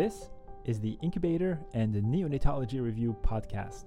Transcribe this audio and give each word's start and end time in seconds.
This 0.00 0.30
is 0.64 0.80
the 0.80 0.96
Incubator 1.02 1.60
and 1.74 1.94
Neonatology 1.94 2.80
Review 2.80 3.14
podcast. 3.22 3.84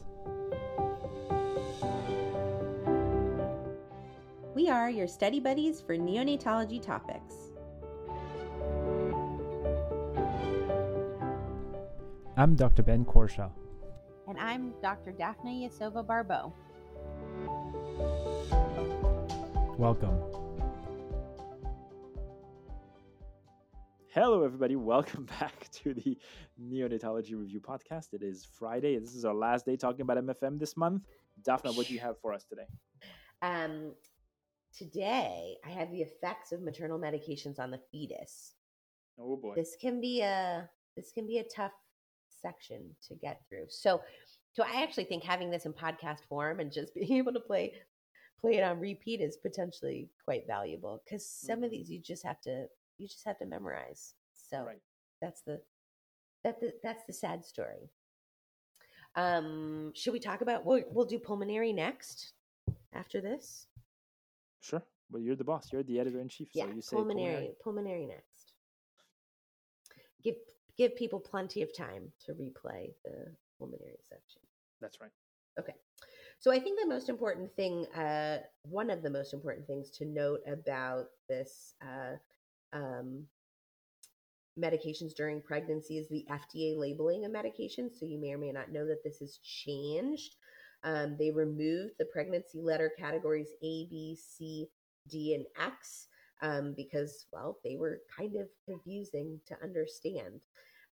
We 4.54 4.70
are 4.70 4.92
your 4.92 5.08
study 5.08 5.40
buddies 5.40 5.82
for 5.82 5.98
neonatology 5.98 6.80
topics. 6.80 7.34
I'm 12.38 12.54
Dr. 12.54 12.84
Ben 12.84 13.06
Courchia. 13.06 13.50
And 14.28 14.38
I'm 14.38 14.76
Dr. 14.84 15.14
Daphna 15.14 15.68
Yasova 15.68 16.06
Barbeau. 16.06 16.54
Welcome. 19.80 20.20
Hello, 24.14 24.44
everybody. 24.44 24.76
Welcome 24.76 25.26
back 25.40 25.68
to 25.72 25.94
the 25.94 26.18
Neonatology 26.62 27.36
Review 27.38 27.60
podcast. 27.60 28.14
It 28.14 28.22
is 28.22 28.46
Friday. 28.46 28.98
This 29.00 29.16
is 29.16 29.26
our 29.26 29.34
last 29.34 29.66
day 29.66 29.76
talking 29.76 30.02
about 30.02 30.18
MFM 30.18 30.60
this 30.60 30.78
month. 30.78 31.04
Daphna, 31.42 31.76
what 31.76 31.88
do 31.88 31.94
you 31.94 32.00
have 32.00 32.20
for 32.22 32.32
us 32.34 32.44
today? 32.46 32.68
Um, 33.42 33.94
today, 34.78 35.56
I 35.66 35.70
have 35.70 35.92
the 35.92 36.02
effects 36.02 36.52
of 36.52 36.62
maternal 36.62 37.00
medications 37.00 37.60
on 37.60 37.72
the 37.72 37.80
fetus. 37.92 38.54
Oh 39.20 39.36
boy. 39.36 39.54
This 39.56 39.76
can 39.80 40.00
be 40.00 40.22
a 40.22 40.70
this 40.96 41.12
can 41.12 41.26
be 41.26 41.40
a 41.40 41.44
tough 41.44 41.72
section 42.30 42.96
to 43.08 43.16
get 43.16 43.42
through. 43.50 43.66
So, 43.70 44.02
so 44.54 44.64
I 44.64 44.84
actually 44.84 45.06
think 45.06 45.24
having 45.24 45.50
this 45.50 45.66
in 45.66 45.74
podcast 45.74 46.20
form 46.30 46.60
and 46.60 46.72
just 46.72 46.94
being 46.96 47.14
able 47.14 47.34
to 47.34 47.40
play 47.40 47.74
play 48.40 48.58
it 48.58 48.64
on 48.64 48.80
repeat 48.80 49.22
is 49.22 49.38
potentially 49.38 50.10
quite 50.24 50.46
valuable 50.46 51.02
because 51.06 51.26
some 51.26 51.64
of 51.64 51.70
Mhm. 51.70 51.72
these 51.72 51.90
you 51.90 52.00
just 52.00 52.24
have 52.24 52.42
to 52.42 52.68
you 53.04 53.10
just 53.10 53.26
have 53.26 53.38
to 53.40 53.46
memorize. 53.46 54.14
So 54.34 54.64
Right. 54.64 54.82
that's 55.22 55.42
the 55.42 55.62
that 56.44 56.60
the, 56.60 56.74
that's 56.82 57.06
the 57.06 57.14
sad 57.14 57.46
story. 57.46 57.90
Um, 59.16 59.92
should 59.94 60.14
we 60.14 60.20
talk 60.20 60.42
about 60.42 60.66
we'll 60.66 60.84
we'll 60.90 61.06
do 61.06 61.20
pulmonary 61.20 61.74
next 61.74 62.34
after 62.94 63.22
this? 63.22 63.68
Sure. 64.62 64.82
Well, 65.12 65.22
you're 65.22 65.36
the 65.36 65.44
boss. 65.44 65.72
You're 65.72 65.84
the 65.84 66.00
editor 66.00 66.22
in 66.22 66.30
chief. 66.30 66.50
Yeah, 66.54 66.66
so 66.66 66.76
you 66.76 66.82
say 66.82 66.96
pulmonary, 66.96 67.52
pulmonary 67.62 68.06
next. 68.08 68.54
Give 70.24 70.36
give 70.78 70.96
people 70.96 71.20
plenty 71.20 71.62
of 71.62 71.76
time 71.76 72.12
to 72.26 72.34
replay 72.34 72.94
the 73.04 73.36
pulmonary 73.60 74.00
section. 74.02 74.42
That's 74.82 75.00
right. 75.02 75.12
Okay. 75.60 75.76
So 76.40 76.52
I 76.52 76.60
think 76.60 76.80
the 76.80 76.88
most 76.88 77.10
important 77.10 77.56
thing, 77.56 77.86
uh, 77.96 78.40
one 78.64 78.90
of 78.90 79.02
the 79.02 79.10
most 79.10 79.34
important 79.34 79.68
things 79.68 79.90
to 79.92 80.06
note 80.06 80.42
about 80.48 81.06
this 81.30 81.76
uh, 81.82 82.18
um, 82.74 83.26
medications 84.60 85.16
during 85.16 85.42
pregnancy 85.42 85.98
is 85.98 86.08
the 86.10 86.26
FDA 86.30 86.78
labeling 86.78 87.26
of 87.26 87.32
medications. 87.32 88.00
So 88.00 88.06
you 88.06 88.20
may 88.20 88.34
or 88.34 88.38
may 88.38 88.52
not 88.52 88.72
know 88.72 88.86
that 88.86 89.04
this 89.04 89.20
has 89.20 89.40
changed. 89.44 90.36
Um, 90.84 91.16
they 91.18 91.32
removed 91.32 91.94
the 91.98 92.06
pregnancy 92.06 92.62
letter 92.62 92.92
categories 92.98 93.50
A, 93.62 93.88
B, 93.90 94.18
C, 94.20 94.68
D, 95.10 95.34
and 95.34 95.46
X 95.60 96.08
um, 96.42 96.74
because, 96.76 97.26
well, 97.32 97.58
they 97.64 97.78
were 97.78 98.02
kind 98.16 98.36
of 98.36 98.48
confusing 98.68 99.40
to 99.48 99.56
understand. 99.64 100.42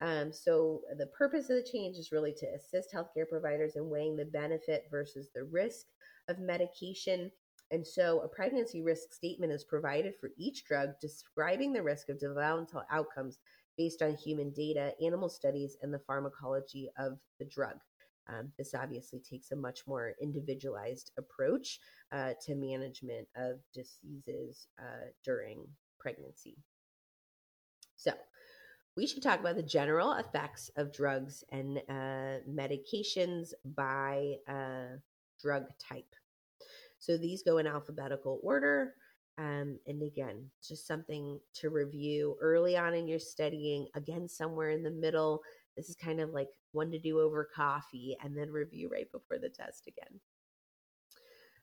Um, 0.00 0.33
so 0.33 0.81
the 0.97 1.09
purpose 1.09 1.50
of 1.50 1.56
the 1.56 1.69
change 1.70 1.97
is 1.97 2.12
really 2.12 2.33
to 2.39 2.47
assist 2.55 2.94
healthcare 2.94 3.28
providers 3.28 3.77
in 3.77 3.91
weighing 3.91 4.17
the 4.17 4.25
benefit 4.25 4.87
versus 4.91 5.28
the 5.34 5.44
risk 5.44 5.87
of 6.28 6.39
medication. 6.39 7.31
And 7.71 7.87
so 7.87 8.21
a 8.21 8.29
pregnancy 8.29 8.83
risk 8.83 9.13
statement 9.13 9.53
is 9.53 9.65
provided 9.65 10.15
for 10.21 10.31
each 10.37 10.65
drug 10.65 10.91
describing 11.01 11.73
the 11.73 11.83
risk 11.83 12.09
of 12.09 12.19
developmental 12.19 12.83
outcomes 12.91 13.39
based 13.79 14.03
on 14.03 14.17
human 14.17 14.51
data, 14.51 14.93
animal 15.03 15.29
studies, 15.29 15.77
and 15.83 15.95
the 15.95 16.01
pharmacology 16.01 16.91
of 16.99 17.19
the 17.39 17.45
drug. 17.45 17.77
Um, 18.29 18.53
this 18.59 18.75
obviously 18.75 19.21
takes 19.21 19.51
a 19.51 19.57
much 19.57 19.87
more 19.87 20.15
individualized 20.21 21.12
approach 21.19 21.81
uh, 22.12 22.33
to 22.44 22.55
management 22.55 23.27
of 23.37 23.61
diseases 23.73 24.69
uh, 24.78 25.09
during 25.25 25.67
pregnancy. 25.99 26.56
So, 27.97 28.12
we 28.97 29.06
should 29.06 29.23
talk 29.23 29.41
about 29.41 29.56
the 29.56 29.62
general 29.62 30.12
effects 30.12 30.71
of 30.77 30.93
drugs 30.93 31.44
and 31.50 31.78
uh, 31.89 32.43
medications 32.49 33.53
by 33.65 34.34
uh, 34.49 34.97
drug 35.41 35.67
type. 35.78 36.15
So 37.00 37.16
these 37.16 37.43
go 37.43 37.59
in 37.59 37.66
alphabetical 37.66 38.41
order. 38.43 38.94
Um, 39.38 39.78
and 39.87 40.03
again, 40.03 40.50
just 40.66 40.87
something 40.87 41.41
to 41.55 41.71
review 41.71 42.37
early 42.41 42.77
on 42.77 42.94
in 42.94 43.09
your 43.09 43.19
studying, 43.19 43.88
again, 43.94 44.28
somewhere 44.28 44.71
in 44.71 44.83
the 44.83 44.91
middle. 44.91 45.41
This 45.77 45.88
is 45.88 45.97
kind 45.97 46.21
of 46.21 46.31
like 46.31 46.49
one 46.72 46.91
to 46.93 46.99
do 46.99 47.21
over 47.21 47.49
coffee 47.55 48.16
and 48.22 48.37
then 48.37 48.50
review 48.50 48.91
right 48.93 49.11
before 49.11 49.38
the 49.38 49.49
test 49.49 49.88
again. 49.88 50.21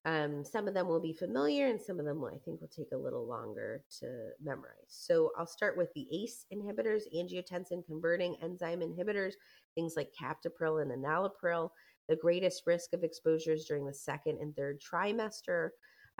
Um, 0.05 0.45
some 0.45 0.69
of 0.69 0.73
them 0.73 0.87
will 0.87 1.01
be 1.01 1.11
familiar 1.11 1.67
and 1.67 1.81
some 1.81 1.99
of 1.99 2.05
them 2.05 2.21
will, 2.21 2.29
I 2.29 2.39
think 2.45 2.61
will 2.61 2.69
take 2.69 2.93
a 2.93 2.97
little 2.97 3.27
longer 3.27 3.83
to 3.99 4.29
memorize. 4.41 4.71
So 4.87 5.31
I'll 5.37 5.45
start 5.45 5.77
with 5.77 5.89
the 5.93 6.07
ACE 6.13 6.45
inhibitors, 6.53 7.01
angiotensin 7.13 7.85
converting 7.85 8.37
enzyme 8.41 8.79
inhibitors, 8.79 9.33
things 9.75 9.95
like 9.97 10.13
captopril 10.19 10.81
and 10.81 10.91
enalapril. 10.91 11.71
The 12.07 12.15
greatest 12.15 12.63
risk 12.65 12.93
of 12.93 13.03
exposures 13.03 13.65
during 13.65 13.85
the 13.85 13.93
second 13.93 14.39
and 14.39 14.55
third 14.55 14.81
trimester. 14.81 15.69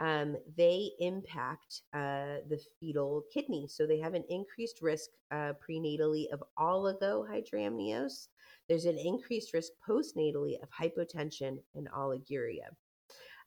Um, 0.00 0.36
they 0.56 0.90
impact 1.00 1.82
uh, 1.92 2.44
the 2.48 2.60
fetal 2.78 3.24
kidney. 3.32 3.66
So 3.68 3.86
they 3.86 3.98
have 3.98 4.14
an 4.14 4.24
increased 4.28 4.80
risk 4.80 5.10
uh, 5.32 5.54
prenatally 5.66 6.30
of 6.32 6.42
oligohydramnios. 6.58 8.28
There's 8.68 8.84
an 8.84 8.98
increased 8.98 9.54
risk 9.54 9.72
postnatally 9.86 10.62
of 10.62 10.68
hypotension 10.70 11.58
and 11.74 11.88
oliguria. 11.90 12.68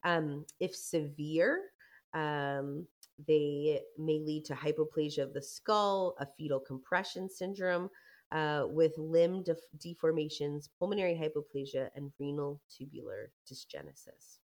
Um, 0.03 0.45
if 0.59 0.75
severe, 0.75 1.61
um, 2.13 2.85
they 3.27 3.81
may 3.97 4.19
lead 4.19 4.45
to 4.45 4.53
hypoplasia 4.53 5.19
of 5.19 5.33
the 5.33 5.41
skull, 5.41 6.15
a 6.19 6.25
fetal 6.25 6.59
compression 6.59 7.29
syndrome 7.29 7.89
uh, 8.31 8.65
with 8.67 8.97
limb 8.97 9.43
def- 9.43 9.57
deformations, 9.77 10.69
pulmonary 10.79 11.15
hypoplasia, 11.15 11.89
and 11.95 12.11
renal 12.19 12.61
tubular 12.69 13.31
dysgenesis. 13.51 14.39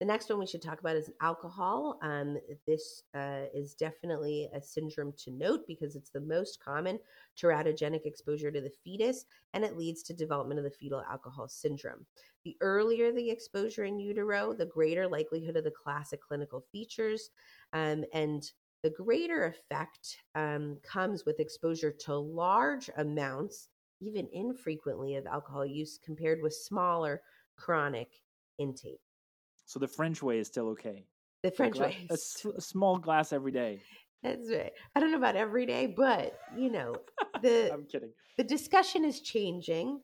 The 0.00 0.06
next 0.06 0.30
one 0.30 0.38
we 0.38 0.46
should 0.46 0.62
talk 0.62 0.80
about 0.80 0.96
is 0.96 1.10
alcohol. 1.20 1.98
Um, 2.00 2.38
this 2.66 3.02
uh, 3.14 3.42
is 3.52 3.74
definitely 3.74 4.48
a 4.54 4.62
syndrome 4.62 5.12
to 5.24 5.30
note 5.30 5.60
because 5.68 5.94
it's 5.94 6.08
the 6.08 6.22
most 6.22 6.58
common 6.64 6.98
teratogenic 7.36 8.06
exposure 8.06 8.50
to 8.50 8.62
the 8.62 8.72
fetus, 8.82 9.26
and 9.52 9.62
it 9.62 9.76
leads 9.76 10.02
to 10.04 10.14
development 10.14 10.58
of 10.58 10.64
the 10.64 10.70
fetal 10.70 11.02
alcohol 11.02 11.48
syndrome. 11.48 12.06
The 12.44 12.56
earlier 12.62 13.12
the 13.12 13.28
exposure 13.28 13.84
in 13.84 14.00
utero, 14.00 14.54
the 14.54 14.64
greater 14.64 15.06
likelihood 15.06 15.56
of 15.56 15.64
the 15.64 15.70
classic 15.70 16.22
clinical 16.22 16.64
features, 16.72 17.28
um, 17.74 18.02
and 18.14 18.50
the 18.82 18.90
greater 18.90 19.44
effect 19.44 20.16
um, 20.34 20.78
comes 20.82 21.24
with 21.26 21.40
exposure 21.40 21.90
to 22.06 22.14
large 22.16 22.90
amounts, 22.96 23.68
even 24.00 24.28
infrequently, 24.32 25.16
of 25.16 25.26
alcohol 25.26 25.66
use 25.66 25.98
compared 26.04 26.40
with 26.42 26.54
smaller 26.54 27.20
chronic 27.56 28.08
intake. 28.58 29.00
So 29.66 29.78
the 29.78 29.88
French 29.88 30.22
way 30.22 30.38
is 30.38 30.46
still 30.48 30.68
okay. 30.70 31.04
The 31.42 31.50
French 31.50 31.78
way. 31.78 31.96
A, 32.10 32.14
s- 32.14 32.44
a 32.56 32.60
small 32.60 32.98
glass 32.98 33.32
every 33.32 33.52
day. 33.52 33.80
That's 34.22 34.50
right. 34.50 34.72
I 34.94 35.00
don't 35.00 35.12
know 35.12 35.18
about 35.18 35.36
every 35.36 35.64
day, 35.66 35.86
but 35.86 36.38
you 36.58 36.70
know, 36.70 36.94
the 37.42 37.70
I'm 37.72 37.84
kidding. 37.84 38.10
the 38.36 38.44
discussion 38.44 39.04
is 39.04 39.20
changing 39.20 40.00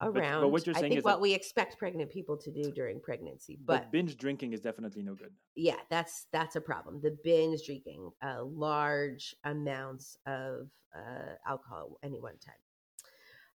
but 0.00 0.16
around. 0.16 0.50
what 0.50 0.66
you're 0.66 0.76
I 0.76 0.80
saying 0.80 0.90
think 0.92 0.98
is 0.98 1.04
what 1.04 1.20
we 1.20 1.34
expect 1.34 1.78
pregnant 1.78 2.10
people 2.10 2.36
to 2.38 2.50
do 2.50 2.70
during 2.72 3.00
pregnancy, 3.00 3.58
But, 3.64 3.82
but, 3.82 3.92
binge 3.92 4.16
drinking 4.16 4.52
is 4.52 4.60
definitely 4.60 5.02
no 5.02 5.14
good. 5.14 5.32
yeah, 5.54 5.76
that's 5.90 6.26
that's 6.32 6.56
a 6.56 6.60
problem. 6.60 7.00
The 7.02 7.16
binge 7.22 7.60
drinking, 7.66 8.10
uh, 8.22 8.42
large 8.44 9.34
amounts 9.44 10.16
of 10.26 10.70
uh, 10.96 11.34
alcohol 11.46 11.98
at 12.02 12.08
any 12.08 12.20
one 12.20 12.38
time. 12.38 12.54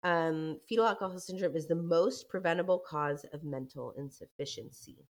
Um, 0.05 0.59
fetal 0.69 0.85
alcohol 0.87 1.19
syndrome 1.21 1.55
is 1.57 1.69
the 1.69 1.77
most 1.77 2.29
preventable 2.29 2.81
cause 2.81 3.25
of 3.33 3.45
mental 3.45 3.95
insufficiency. 3.97 5.07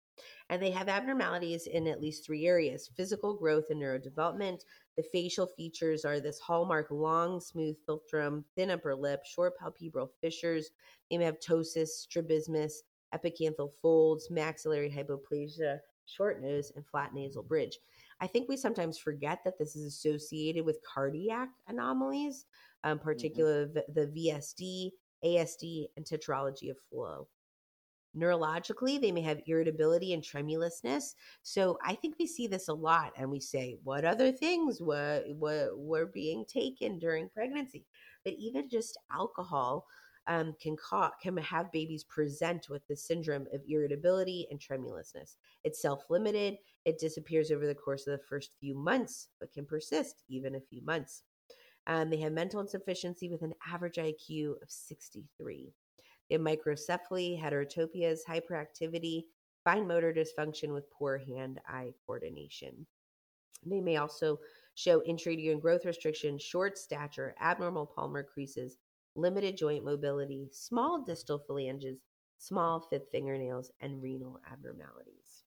And 0.50 0.60
they 0.60 0.72
have 0.72 0.88
abnormalities 0.88 1.66
in 1.66 1.86
at 1.86 2.00
least 2.00 2.26
three 2.26 2.46
areas 2.46 2.90
physical 2.96 3.36
growth 3.36 3.66
and 3.70 3.80
neurodevelopment. 3.80 4.64
The 4.96 5.04
facial 5.04 5.46
features 5.46 6.04
are 6.04 6.20
this 6.20 6.40
hallmark 6.40 6.88
long, 6.90 7.40
smooth 7.40 7.76
philtrum, 7.88 8.44
thin 8.56 8.70
upper 8.70 8.94
lip, 8.94 9.24
short 9.24 9.54
palpebral 9.58 10.10
fissures. 10.20 10.70
They 11.10 11.18
may 11.18 11.24
have 11.24 11.40
ptosis, 11.40 11.88
strabismus, 11.88 12.82
epicanthal 13.14 13.72
folds, 13.80 14.30
maxillary 14.30 14.90
hypoplasia, 14.90 15.78
short 16.06 16.42
nose, 16.42 16.72
and 16.74 16.86
flat 16.86 17.14
nasal 17.14 17.42
bridge. 17.42 17.78
I 18.20 18.26
think 18.26 18.48
we 18.48 18.56
sometimes 18.56 18.98
forget 18.98 19.40
that 19.44 19.58
this 19.58 19.76
is 19.76 19.84
associated 19.86 20.64
with 20.64 20.82
cardiac 20.82 21.48
anomalies, 21.68 22.46
um, 22.84 22.98
particularly 22.98 23.72
the 23.88 24.06
VSD, 24.06 24.90
ASD, 25.24 25.86
and 25.96 26.04
tetralogy 26.04 26.70
of 26.70 26.76
Fallot. 26.90 27.26
Neurologically, 28.16 29.00
they 29.00 29.12
may 29.12 29.20
have 29.22 29.40
irritability 29.46 30.12
and 30.12 30.22
tremulousness. 30.24 31.14
So 31.42 31.78
I 31.84 31.94
think 31.94 32.16
we 32.18 32.26
see 32.26 32.46
this 32.48 32.68
a 32.68 32.74
lot, 32.74 33.12
and 33.16 33.30
we 33.30 33.40
say, 33.40 33.78
"What 33.84 34.04
other 34.04 34.32
things 34.32 34.80
were 34.80 35.24
were, 35.28 35.70
were 35.76 36.06
being 36.06 36.44
taken 36.44 36.98
during 36.98 37.28
pregnancy?" 37.28 37.86
But 38.24 38.34
even 38.34 38.68
just 38.68 38.98
alcohol 39.12 39.86
um, 40.26 40.54
can 40.60 40.76
ca- 40.76 41.12
can 41.22 41.36
have 41.36 41.72
babies 41.72 42.04
present 42.04 42.68
with 42.68 42.86
the 42.88 42.96
syndrome 42.96 43.46
of 43.52 43.62
irritability 43.68 44.46
and 44.50 44.60
tremulousness. 44.60 45.36
It's 45.64 45.80
self-limited. 45.80 46.58
It 46.84 46.98
disappears 46.98 47.50
over 47.50 47.66
the 47.66 47.74
course 47.74 48.06
of 48.06 48.18
the 48.18 48.24
first 48.24 48.56
few 48.60 48.74
months, 48.74 49.28
but 49.38 49.52
can 49.52 49.66
persist 49.66 50.22
even 50.28 50.54
a 50.56 50.60
few 50.60 50.82
months. 50.82 51.22
Um, 51.86 52.10
they 52.10 52.18
have 52.18 52.32
mental 52.32 52.60
insufficiency 52.60 53.28
with 53.28 53.42
an 53.42 53.54
average 53.66 53.98
IQ 53.98 54.56
of 54.62 54.70
63. 54.70 55.72
Have 56.30 56.40
microcephaly, 56.40 57.40
heterotopias, 57.40 58.20
hyperactivity, 58.28 59.24
fine 59.64 59.86
motor 59.86 60.12
dysfunction 60.12 60.72
with 60.72 60.90
poor 60.90 61.18
hand-eye 61.18 61.92
coordination. 62.06 62.86
They 63.66 63.80
may 63.80 63.96
also 63.96 64.38
show 64.74 65.00
intrauterine 65.00 65.60
growth 65.60 65.84
restriction, 65.84 66.38
short 66.38 66.78
stature, 66.78 67.34
abnormal 67.40 67.86
palmar 67.86 68.22
creases, 68.22 68.78
limited 69.16 69.56
joint 69.56 69.84
mobility, 69.84 70.48
small 70.52 71.02
distal 71.02 71.38
phalanges, 71.38 71.98
small 72.38 72.80
fifth 72.80 73.10
fingernails, 73.10 73.70
and 73.80 74.02
renal 74.02 74.40
abnormalities. 74.50 75.44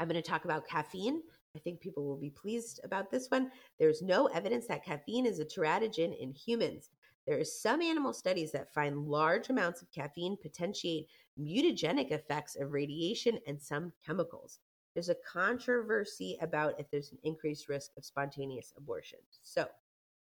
I'm 0.00 0.08
going 0.08 0.20
to 0.20 0.28
talk 0.28 0.44
about 0.44 0.66
caffeine. 0.66 1.22
I 1.54 1.58
think 1.60 1.80
people 1.80 2.04
will 2.04 2.16
be 2.16 2.30
pleased 2.30 2.80
about 2.82 3.10
this 3.10 3.28
one. 3.28 3.50
There's 3.78 4.02
no 4.02 4.26
evidence 4.26 4.66
that 4.66 4.84
caffeine 4.84 5.26
is 5.26 5.38
a 5.38 5.44
teratogen 5.44 6.18
in 6.18 6.32
humans. 6.32 6.90
There 7.26 7.38
are 7.38 7.44
some 7.44 7.80
animal 7.80 8.12
studies 8.12 8.52
that 8.52 8.72
find 8.74 9.06
large 9.06 9.48
amounts 9.48 9.80
of 9.80 9.90
caffeine 9.92 10.36
potentiate 10.40 11.08
mutagenic 11.40 12.10
effects 12.10 12.56
of 12.56 12.72
radiation 12.72 13.38
and 13.46 13.60
some 13.60 13.92
chemicals. 14.04 14.58
There's 14.94 15.08
a 15.08 15.16
controversy 15.26 16.36
about 16.42 16.78
if 16.78 16.90
there's 16.90 17.12
an 17.12 17.18
increased 17.22 17.68
risk 17.68 17.92
of 17.96 18.04
spontaneous 18.04 18.74
abortion. 18.76 19.20
So 19.42 19.66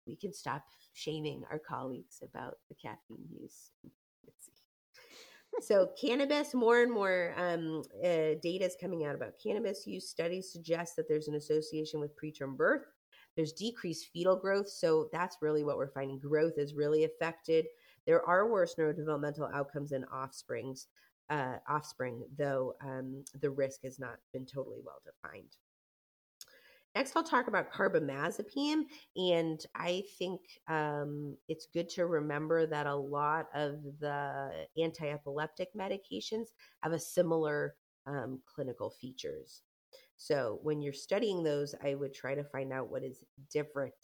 we 0.07 0.17
can 0.17 0.33
stop 0.33 0.63
shaming 0.93 1.43
our 1.51 1.59
colleagues 1.59 2.23
about 2.23 2.59
the 2.69 2.75
caffeine 2.75 3.27
use. 3.31 3.71
So, 5.61 5.91
cannabis, 6.01 6.53
more 6.53 6.83
and 6.83 6.93
more 6.93 7.33
um, 7.37 7.83
uh, 8.03 8.35
data 8.43 8.65
is 8.65 8.77
coming 8.81 9.05
out 9.05 9.15
about 9.15 9.35
cannabis 9.41 9.87
use. 9.87 10.09
Studies 10.09 10.51
suggest 10.51 10.97
that 10.97 11.09
there's 11.09 11.29
an 11.29 11.37
association 11.37 12.01
with 12.01 12.17
preterm 12.17 12.57
birth. 12.57 12.87
There's 13.37 13.53
decreased 13.53 14.11
fetal 14.13 14.37
growth. 14.37 14.69
So, 14.69 15.09
that's 15.13 15.39
really 15.41 15.65
what 15.65 15.77
we're 15.77 15.93
finding. 15.93 16.19
Growth 16.19 16.55
is 16.57 16.75
really 16.75 17.05
affected. 17.05 17.67
There 18.07 18.25
are 18.29 18.51
worse 18.51 18.75
neurodevelopmental 18.79 19.53
outcomes 19.55 19.93
in 19.93 20.05
offsprings, 20.05 20.89
uh, 21.31 21.57
offspring, 21.69 22.25
though 22.37 22.75
um, 22.83 23.25
the 23.41 23.51
risk 23.51 23.81
has 23.85 23.99
not 23.99 24.19
been 24.33 24.47
totally 24.47 24.81
well 24.85 25.01
defined. 25.05 25.57
Next, 26.95 27.17
I'll 27.17 27.25
talk 27.25 27.49
about 27.49 27.73
carbamazepine. 27.73 28.83
And 29.17 29.61
I 29.75 30.05
think 30.19 30.41
um, 30.69 31.37
it's 31.49 31.67
good 31.73 31.89
to 31.91 32.07
remember 32.07 32.67
that 32.67 32.87
a 32.87 32.95
lot 32.95 33.47
of 33.53 33.83
the 33.99 34.67
anti 34.81 35.11
epileptic 35.11 35.71
medications 35.77 36.49
have 36.83 36.93
a 36.93 36.99
similar 36.99 37.75
um, 38.07 38.41
clinical 38.47 38.91
features. 38.91 39.63
So 40.16 40.58
when 40.62 40.81
you're 40.81 40.93
studying 40.93 41.43
those, 41.43 41.75
I 41.82 41.94
would 41.94 42.14
try 42.14 42.34
to 42.34 42.44
find 42.44 42.72
out 42.72 42.90
what 42.90 43.02
is 43.02 43.25
different 43.52 43.94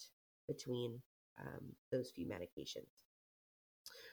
between 0.48 1.00
um, 1.40 1.64
those 1.90 2.10
few 2.10 2.26
medications. 2.26 3.04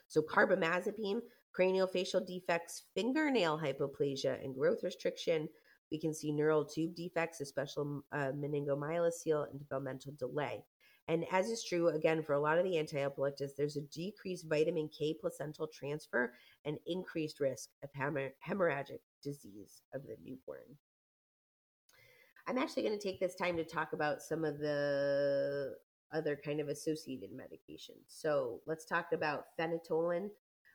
So 0.08 0.22
carbamazepine, 0.22 1.22
craniofacial 1.58 2.26
defects, 2.26 2.84
fingernail 2.96 3.60
hypoplasia, 3.60 4.44
and 4.44 4.56
growth 4.56 4.84
restriction 4.84 5.50
we 5.92 6.00
can 6.00 6.14
see 6.14 6.32
neural 6.32 6.66
tube 6.66 6.96
defects, 6.96 7.42
especially 7.42 8.02
uh, 8.12 8.32
meningomyelocele 8.36 9.50
and 9.50 9.60
developmental 9.60 10.14
delay. 10.18 10.64
And 11.08 11.26
as 11.32 11.48
is 11.48 11.64
true 11.64 11.90
again 11.90 12.22
for 12.22 12.34
a 12.34 12.40
lot 12.40 12.58
of 12.58 12.66
the 12.66 12.78
anti-epileptics, 12.78 13.54
there's 13.58 13.78
a 13.78 13.82
decreased 13.82 14.50
vitamin 14.50 14.90
K 14.90 15.16
placental 15.20 15.68
transfer 15.68 16.34
and 16.66 16.78
increased 16.86 17.40
risk 17.40 17.70
of 17.82 17.90
hemorrhagic 17.94 19.00
disease 19.24 19.82
of 19.94 20.04
the 20.04 20.18
newborn. 20.22 20.78
I'm 22.48 22.58
actually 22.58 22.84
going 22.84 22.98
to 22.98 23.04
take 23.04 23.20
this 23.20 23.36
time 23.36 23.58
to 23.58 23.66
talk 23.66 23.92
about 23.92 24.22
some 24.22 24.46
of 24.46 24.58
the 24.60 25.76
other 26.14 26.40
kind 26.44 26.62
of 26.62 26.70
associated 26.70 27.32
medications. 27.32 28.06
So 28.08 28.62
let's 28.66 28.86
talk 28.86 29.12
about 29.12 29.48
phenytoin, 29.60 30.30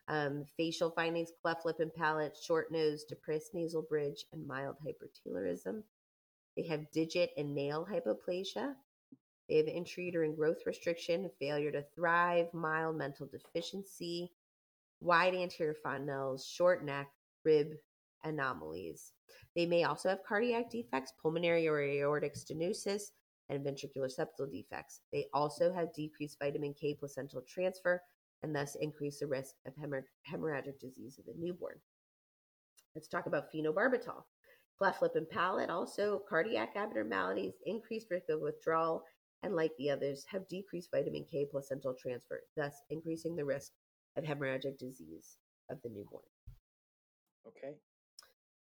um, 0.07 0.45
facial 0.55 0.91
findings, 0.91 1.31
cleft 1.41 1.65
lip 1.65 1.79
and 1.79 1.93
palate, 1.93 2.37
short 2.37 2.71
nose, 2.71 3.03
depressed 3.05 3.55
nasal 3.55 3.81
bridge, 3.81 4.25
and 4.33 4.45
mild 4.45 4.75
hypertelorism. 4.85 5.81
They 6.55 6.67
have 6.67 6.91
digit 6.91 7.31
and 7.37 7.55
nail 7.55 7.87
hypoplasia. 7.89 8.75
They 9.49 9.57
have 9.57 9.65
intrauterine 9.65 10.35
growth 10.35 10.67
restriction, 10.67 11.29
failure 11.39 11.71
to 11.71 11.83
thrive, 11.95 12.53
mild 12.53 12.97
mental 12.97 13.25
deficiency, 13.25 14.31
wide 15.01 15.33
anterior 15.33 15.75
fontanelles, 15.83 16.47
short 16.47 16.85
neck, 16.85 17.09
rib 17.43 17.73
anomalies. 18.23 19.13
They 19.55 19.65
may 19.65 19.83
also 19.83 20.09
have 20.09 20.23
cardiac 20.27 20.69
defects, 20.69 21.13
pulmonary 21.21 21.67
or 21.67 21.81
aortic 21.81 22.35
stenosis, 22.35 23.11
and 23.49 23.63
ventricular 23.63 24.09
septal 24.09 24.51
defects. 24.51 25.01
They 25.11 25.27
also 25.33 25.71
have 25.73 25.93
decreased 25.93 26.39
vitamin 26.41 26.73
K 26.73 26.95
placental 26.95 27.43
transfer 27.47 28.01
and 28.41 28.55
thus 28.55 28.75
increase 28.75 29.19
the 29.19 29.27
risk 29.27 29.55
of 29.65 29.73
hemorrhagic 29.75 30.79
disease 30.79 31.17
of 31.19 31.25
the 31.25 31.33
newborn. 31.37 31.75
Let's 32.95 33.07
talk 33.07 33.25
about 33.25 33.51
phenobarbital. 33.51 34.23
Cleft 34.77 35.01
lip 35.01 35.13
and 35.15 35.29
palate, 35.29 35.69
also 35.69 36.21
cardiac 36.27 36.75
abnormalities, 36.75 37.53
increased 37.65 38.07
risk 38.09 38.29
of 38.29 38.41
withdrawal, 38.41 39.03
and 39.43 39.55
like 39.55 39.71
the 39.77 39.89
others, 39.89 40.25
have 40.29 40.47
decreased 40.47 40.89
vitamin 40.91 41.25
K 41.29 41.45
placental 41.49 41.93
transfer, 41.93 42.41
thus 42.55 42.73
increasing 42.89 43.35
the 43.35 43.45
risk 43.45 43.71
of 44.17 44.23
hemorrhagic 44.23 44.77
disease 44.77 45.37
of 45.69 45.81
the 45.83 45.89
newborn. 45.89 46.23
Okay. 47.47 47.75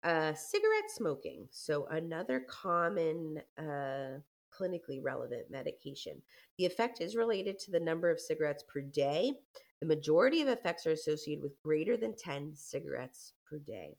Uh, 0.04 0.34
cigarette 0.34 0.90
smoking. 0.90 1.48
So, 1.50 1.86
another 1.86 2.42
common 2.42 3.42
uh, 3.58 4.20
clinically 4.54 5.00
relevant 5.02 5.50
medication. 5.50 6.22
The 6.58 6.66
effect 6.66 7.00
is 7.00 7.16
related 7.16 7.58
to 7.60 7.72
the 7.72 7.80
number 7.80 8.12
of 8.12 8.20
cigarettes 8.20 8.66
per 8.68 8.82
day. 8.82 9.32
The 9.80 9.88
majority 9.88 10.42
of 10.42 10.50
effects 10.50 10.86
are 10.86 10.92
associated 10.92 11.42
with 11.42 11.62
greater 11.64 11.96
than 11.96 12.18
10 12.18 12.52
cigarettes 12.54 13.32
per 13.50 13.60
day. 13.60 13.96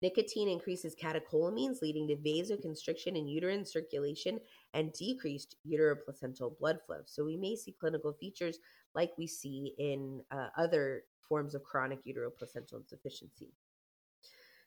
Nicotine 0.00 0.48
increases 0.48 0.94
catecholamines, 0.94 1.82
leading 1.82 2.06
to 2.06 2.16
vasoconstriction 2.16 3.16
in 3.16 3.26
uterine 3.26 3.64
circulation 3.64 4.38
and 4.74 4.92
decreased 4.92 5.56
uteroplacental 5.68 6.56
blood 6.60 6.78
flow. 6.86 7.00
So, 7.04 7.24
we 7.24 7.36
may 7.36 7.56
see 7.56 7.74
clinical 7.80 8.12
features 8.12 8.60
like 8.94 9.10
we 9.18 9.26
see 9.26 9.74
in 9.78 10.22
uh, 10.30 10.50
other 10.56 11.02
forms 11.28 11.56
of 11.56 11.64
chronic 11.64 11.98
uteroplacental 12.04 12.74
insufficiency. 12.74 13.50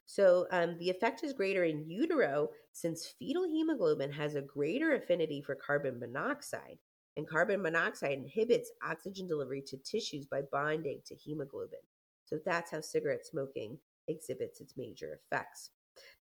So 0.06 0.48
um, 0.52 0.78
the 0.80 0.90
effect 0.90 1.24
is 1.24 1.34
greater 1.34 1.64
in 1.64 1.90
utero 1.90 2.50
since 2.74 3.14
fetal 3.18 3.44
hemoglobin 3.44 4.12
has 4.12 4.36
a 4.36 4.42
greater 4.42 4.94
affinity 4.94 5.42
for 5.42 5.56
carbon 5.56 6.00
monoxide, 6.00 6.78
and 7.18 7.28
carbon 7.28 7.62
monoxide 7.62 8.14
inhibits 8.14 8.72
oxygen 8.88 9.28
delivery 9.28 9.64
to 9.68 9.78
tissues 9.78 10.26
by 10.26 10.42
binding 10.52 11.02
to 11.06 11.16
hemoglobin. 11.16 11.80
So 12.26 12.40
that's 12.46 12.72
how 12.72 12.82
cigarette 12.82 13.26
smoking 13.26 13.78
exhibits 14.08 14.62
its 14.62 14.76
major 14.78 15.20
effects. 15.20 15.72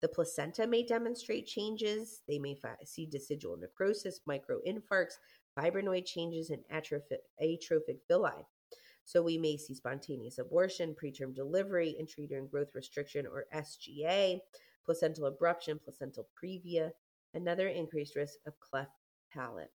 The 0.01 0.09
placenta 0.09 0.67
may 0.67 0.85
demonstrate 0.85 1.47
changes. 1.47 2.23
They 2.29 2.39
may 2.39 2.57
see 2.85 3.09
decidual 3.09 3.59
necrosis, 3.59 4.21
microinfarcts, 4.29 5.15
fibrinoid 5.59 6.05
changes, 6.05 6.51
and 6.51 6.63
atrophic 6.71 7.99
villi. 8.09 8.47
So 9.05 9.23
we 9.23 9.39
may 9.39 9.57
see 9.57 9.75
spontaneous 9.75 10.39
abortion, 10.39 10.95
preterm 10.95 11.35
delivery, 11.35 11.97
intrauterine 12.01 12.51
growth 12.51 12.75
restriction 12.75 13.27
or 13.27 13.47
SGA, 13.55 14.39
placental 14.85 15.31
abruption, 15.31 15.83
placental 15.83 16.29
previa, 16.43 16.91
another 17.35 17.69
increased 17.69 18.17
risk 18.17 18.39
of 18.47 18.59
cleft 18.61 18.93
palate. 19.33 19.73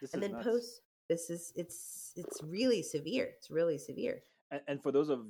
This 0.00 0.14
and 0.14 0.22
then 0.22 0.32
nuts. 0.32 0.46
post 0.46 0.80
this 1.08 1.28
is 1.28 1.52
it's 1.56 2.12
it's 2.16 2.42
really 2.42 2.82
severe. 2.82 3.30
It's 3.36 3.50
really 3.50 3.78
severe. 3.78 4.22
And, 4.50 4.60
and 4.68 4.82
for 4.82 4.92
those 4.92 5.10
of 5.10 5.26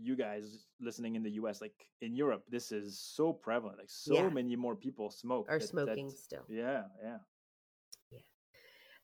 you 0.00 0.16
guys 0.16 0.66
listening 0.80 1.16
in 1.16 1.22
the 1.22 1.32
US, 1.32 1.60
like 1.60 1.74
in 2.00 2.16
Europe, 2.16 2.44
this 2.48 2.72
is 2.72 2.98
so 2.98 3.32
prevalent. 3.32 3.78
Like 3.78 3.90
so 3.90 4.14
yeah. 4.14 4.28
many 4.28 4.56
more 4.56 4.74
people 4.74 5.10
smoke. 5.10 5.46
Are 5.48 5.58
that, 5.58 5.68
smoking 5.68 6.08
that, 6.08 6.18
still. 6.18 6.44
Yeah, 6.48 6.84
yeah. 7.02 7.18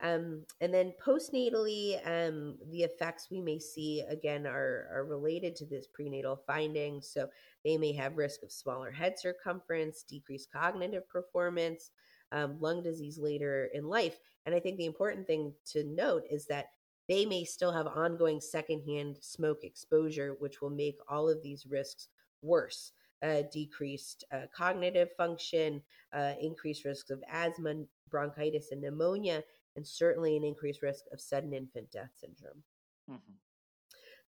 Um, 0.05 0.45
and 0.61 0.73
then 0.73 0.93
postnatally, 1.03 1.97
um, 2.07 2.59
the 2.71 2.83
effects 2.83 3.29
we 3.31 3.41
may 3.41 3.59
see 3.59 4.03
again 4.03 4.47
are, 4.47 4.87
are 4.93 5.07
related 5.09 5.57
to 5.57 5.65
this 5.65 5.87
prenatal 5.87 6.37
finding. 6.47 7.01
So 7.01 7.29
they 7.65 7.79
may 7.79 7.95
have 7.95 8.19
risk 8.19 8.43
of 8.43 8.53
smaller 8.53 8.91
head 8.91 9.19
circumference, 9.19 10.03
decreased 10.03 10.53
cognitive 10.53 11.09
performance, 11.09 11.91
um, 12.33 12.59
lung 12.61 12.83
disease 12.83 13.19
later 13.19 13.71
in 13.73 13.89
life. 13.89 14.19
And 14.45 14.55
I 14.55 14.61
think 14.61 14.77
the 14.77 14.85
important 14.85 15.27
thing 15.27 15.55
to 15.73 15.85
note 15.85 16.25
is 16.31 16.47
that 16.47 16.67
they 17.09 17.25
may 17.25 17.45
still 17.45 17.73
have 17.73 17.87
ongoing 17.87 18.43
secondhand 18.43 19.17
smoke 19.23 19.65
exposure, 19.65 20.37
which 20.39 20.61
will 20.61 20.71
make 20.71 20.99
all 21.09 21.31
of 21.31 21.43
these 21.43 21.65
risks 21.67 22.09
worse. 22.43 22.93
Uh, 23.23 23.43
decreased 23.51 24.23
uh, 24.35 24.43
cognitive 24.55 25.09
function, 25.17 25.81
uh, 26.13 26.35
increased 26.43 26.85
risks 26.85 27.09
of 27.09 27.23
asthma, 27.31 27.75
bronchitis, 28.11 28.71
and 28.71 28.83
pneumonia, 28.83 29.43
and 29.77 29.87
certainly 29.87 30.37
an 30.37 30.45
increased 30.45 30.83
risk 30.83 31.05
of 31.13 31.21
sudden 31.21 31.53
infant 31.53 31.91
death 31.91 32.11
syndrome. 32.17 32.63
Mm-hmm. 33.11 33.33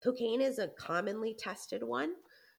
Cocaine 0.03 0.41
is 0.41 0.59
a 0.59 0.69
commonly 0.69 1.35
tested 1.35 1.83
one. 1.83 2.13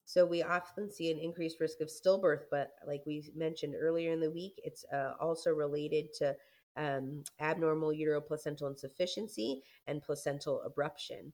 So 0.05 0.25
we 0.25 0.43
often 0.43 0.91
see 0.91 1.11
an 1.11 1.19
increased 1.19 1.59
risk 1.59 1.81
of 1.81 1.89
stillbirth, 1.89 2.43
but 2.51 2.71
like 2.85 3.01
we 3.05 3.31
mentioned 3.35 3.75
earlier 3.79 4.11
in 4.11 4.19
the 4.19 4.29
week, 4.29 4.53
it's 4.63 4.85
uh, 4.93 5.13
also 5.19 5.49
related 5.51 6.13
to 6.19 6.35
um, 6.77 7.23
abnormal 7.39 7.89
uteroplacental 7.89 8.69
insufficiency 8.69 9.63
and 9.87 10.03
placental 10.03 10.61
abruption. 10.67 11.31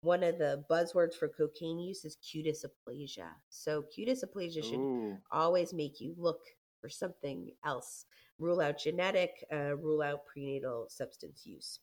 One 0.00 0.22
of 0.22 0.38
the 0.38 0.64
buzzwords 0.70 1.14
for 1.14 1.28
cocaine 1.28 1.78
use 1.78 2.04
is 2.04 2.16
cutis 2.22 2.64
aplasia. 2.64 3.28
So 3.50 3.82
cutis 3.82 4.24
aplasia 4.24 4.64
should 4.64 4.78
Ooh. 4.78 5.18
always 5.30 5.74
make 5.74 6.00
you 6.00 6.14
look 6.16 6.40
for 6.80 6.88
something 6.88 7.50
else. 7.64 8.06
Rule 8.38 8.60
out 8.60 8.78
genetic, 8.78 9.44
uh, 9.52 9.76
rule 9.76 10.02
out 10.02 10.26
prenatal 10.26 10.86
substance 10.88 11.42
use. 11.44 11.80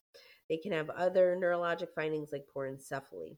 They 0.49 0.57
can 0.57 0.71
have 0.71 0.89
other 0.91 1.37
neurologic 1.41 1.87
findings 1.95 2.31
like 2.31 2.45
porencephaly. 2.55 3.37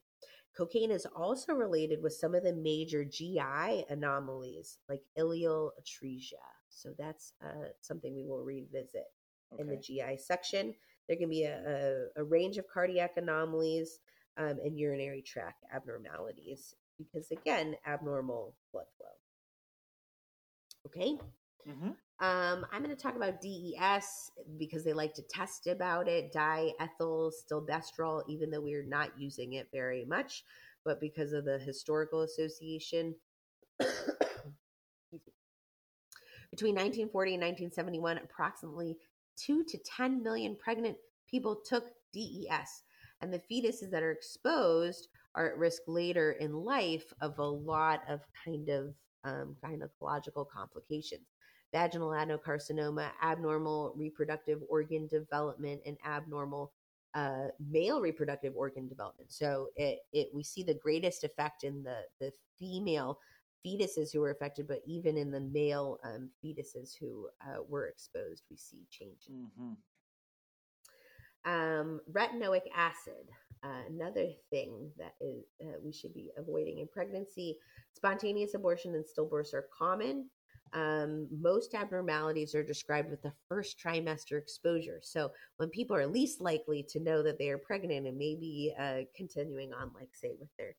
Cocaine 0.57 0.91
is 0.91 1.05
also 1.15 1.53
related 1.53 2.01
with 2.01 2.13
some 2.13 2.34
of 2.34 2.43
the 2.43 2.53
major 2.53 3.03
GI 3.03 3.86
anomalies 3.89 4.77
like 4.89 5.01
ileal 5.17 5.72
atresia. 5.81 6.43
So 6.69 6.93
that's 6.98 7.34
uh, 7.43 7.69
something 7.81 8.15
we 8.15 8.25
will 8.25 8.43
revisit 8.43 9.05
okay. 9.53 9.62
in 9.62 9.67
the 9.67 9.77
GI 9.77 10.17
section. 10.17 10.74
There 11.07 11.17
can 11.17 11.29
be 11.29 11.43
a, 11.43 12.10
a, 12.15 12.22
a 12.22 12.24
range 12.24 12.57
of 12.57 12.67
cardiac 12.67 13.12
anomalies 13.17 14.00
um, 14.38 14.60
and 14.63 14.77
urinary 14.77 15.22
tract 15.22 15.63
abnormalities 15.74 16.74
because, 16.98 17.31
again, 17.31 17.75
abnormal 17.86 18.55
blood 18.72 18.88
flow. 18.98 19.07
Okay. 20.88 21.17
Mm-hmm. 21.67 21.91
Um, 22.22 22.65
I'm 22.72 22.81
going 22.81 22.95
to 22.95 23.01
talk 23.01 23.17
about 23.17 23.41
DES 23.41 24.31
because 24.57 24.86
they 24.86 24.93
like 24.93 25.13
to 25.15 25.22
test 25.24 25.67
about 25.67 26.07
it, 26.07 26.31
diethyl 26.31 27.34
stilbestrol, 27.34 28.24
even 28.29 28.50
though 28.50 28.62
we're 28.62 28.86
not 28.86 29.19
using 29.19 29.53
it 29.53 29.67
very 29.74 30.05
much, 30.05 30.45
but 30.86 31.01
because 31.01 31.34
of 31.34 31.43
the 31.43 31.60
historical 31.60 32.22
association. 32.22 33.15
Between 36.51 36.75
1940 36.75 37.34
and 37.34 37.41
1971, 37.41 38.19
approximately 38.19 38.95
2 39.36 39.65
to 39.65 39.77
10 39.79 40.24
million 40.24 40.55
pregnant 40.55 40.95
people 41.29 41.57
took 41.65 41.84
DES, 42.13 42.84
and 43.22 43.34
the 43.34 43.41
fetuses 43.51 43.91
that 43.91 44.03
are 44.03 44.12
exposed 44.12 45.10
are 45.36 45.50
at 45.50 45.57
risk 45.57 45.81
later 45.86 46.31
in 46.34 46.53
life 46.53 47.12
of 47.19 47.39
a 47.39 47.45
lot 47.45 48.03
of 48.07 48.22
kind 48.45 48.69
of 48.69 48.93
um, 49.25 49.57
gynecological 49.62 50.45
complications 50.48 51.25
vaginal 51.75 52.12
adenocarcinoma, 52.12 53.10
abnormal 53.22 53.94
reproductive 53.98 54.60
organ 54.70 55.08
development, 55.08 55.82
and 55.86 55.98
abnormal 56.05 56.72
uh, 57.15 57.48
male 57.70 58.00
reproductive 58.00 58.53
organ 58.55 58.88
development. 58.88 59.29
So 59.32 59.67
it, 59.75 60.00
it 60.13 60.29
we 60.34 60.44
see 60.44 60.63
the 60.63 60.74
greatest 60.74 61.25
effect 61.25 61.63
in 61.63 61.84
the 61.84 62.00
the 62.22 62.32
female 62.58 63.20
fetuses 63.65 64.13
who 64.13 64.22
were 64.22 64.32
affected, 64.32 64.67
but 64.67 64.79
even 64.86 65.17
in 65.17 65.32
the 65.32 65.39
male 65.39 66.00
um, 66.05 66.29
fetuses 66.41 66.91
who 66.98 67.27
uh, 67.41 67.62
were 67.67 67.88
exposed, 67.88 68.44
we 68.50 68.58
see 68.58 68.86
changes. 68.89 69.29
Mm-hmm. 69.29 69.74
Um, 71.51 72.00
retinoic 72.12 72.67
acid, 72.75 73.25
uh, 73.63 73.82
another 73.89 74.27
thing 74.50 74.91
that 74.98 75.15
is, 75.20 75.44
uh, 75.62 75.77
we 75.84 75.91
should 75.91 76.13
be 76.13 76.32
avoiding 76.38 76.79
in 76.79 76.88
pregnancy. 76.88 77.58
Spontaneous 77.94 78.53
abortion 78.53 78.96
and 78.96 79.05
stillbirths 79.05 79.53
are 79.53 79.67
common. 79.77 80.29
Um, 80.75 81.27
most 81.32 81.74
abnormalities 81.74 82.53
are 82.53 82.63
described 82.63 83.10
with 83.10 83.22
the 83.22 83.32
first 83.48 83.79
trimester 83.79 84.38
exposure. 84.38 85.00
So 85.01 85.32
when 85.55 85.70
people 85.70 85.96
are 85.96 86.05
least 86.05 86.41
likely 86.41 86.84
to 86.89 87.00
know 87.00 87.24
that 87.24 87.39
they 87.39 87.50
are 87.50 87.58
pregnant 87.58 88.08
and 88.08 88.17
maybe 88.17 88.74
uh, 88.77 89.01
continuing 89.15 89.74
on, 89.74 89.91
like 89.96 90.10
say, 90.13 90.32
with 90.38 90.50
their 90.60 90.75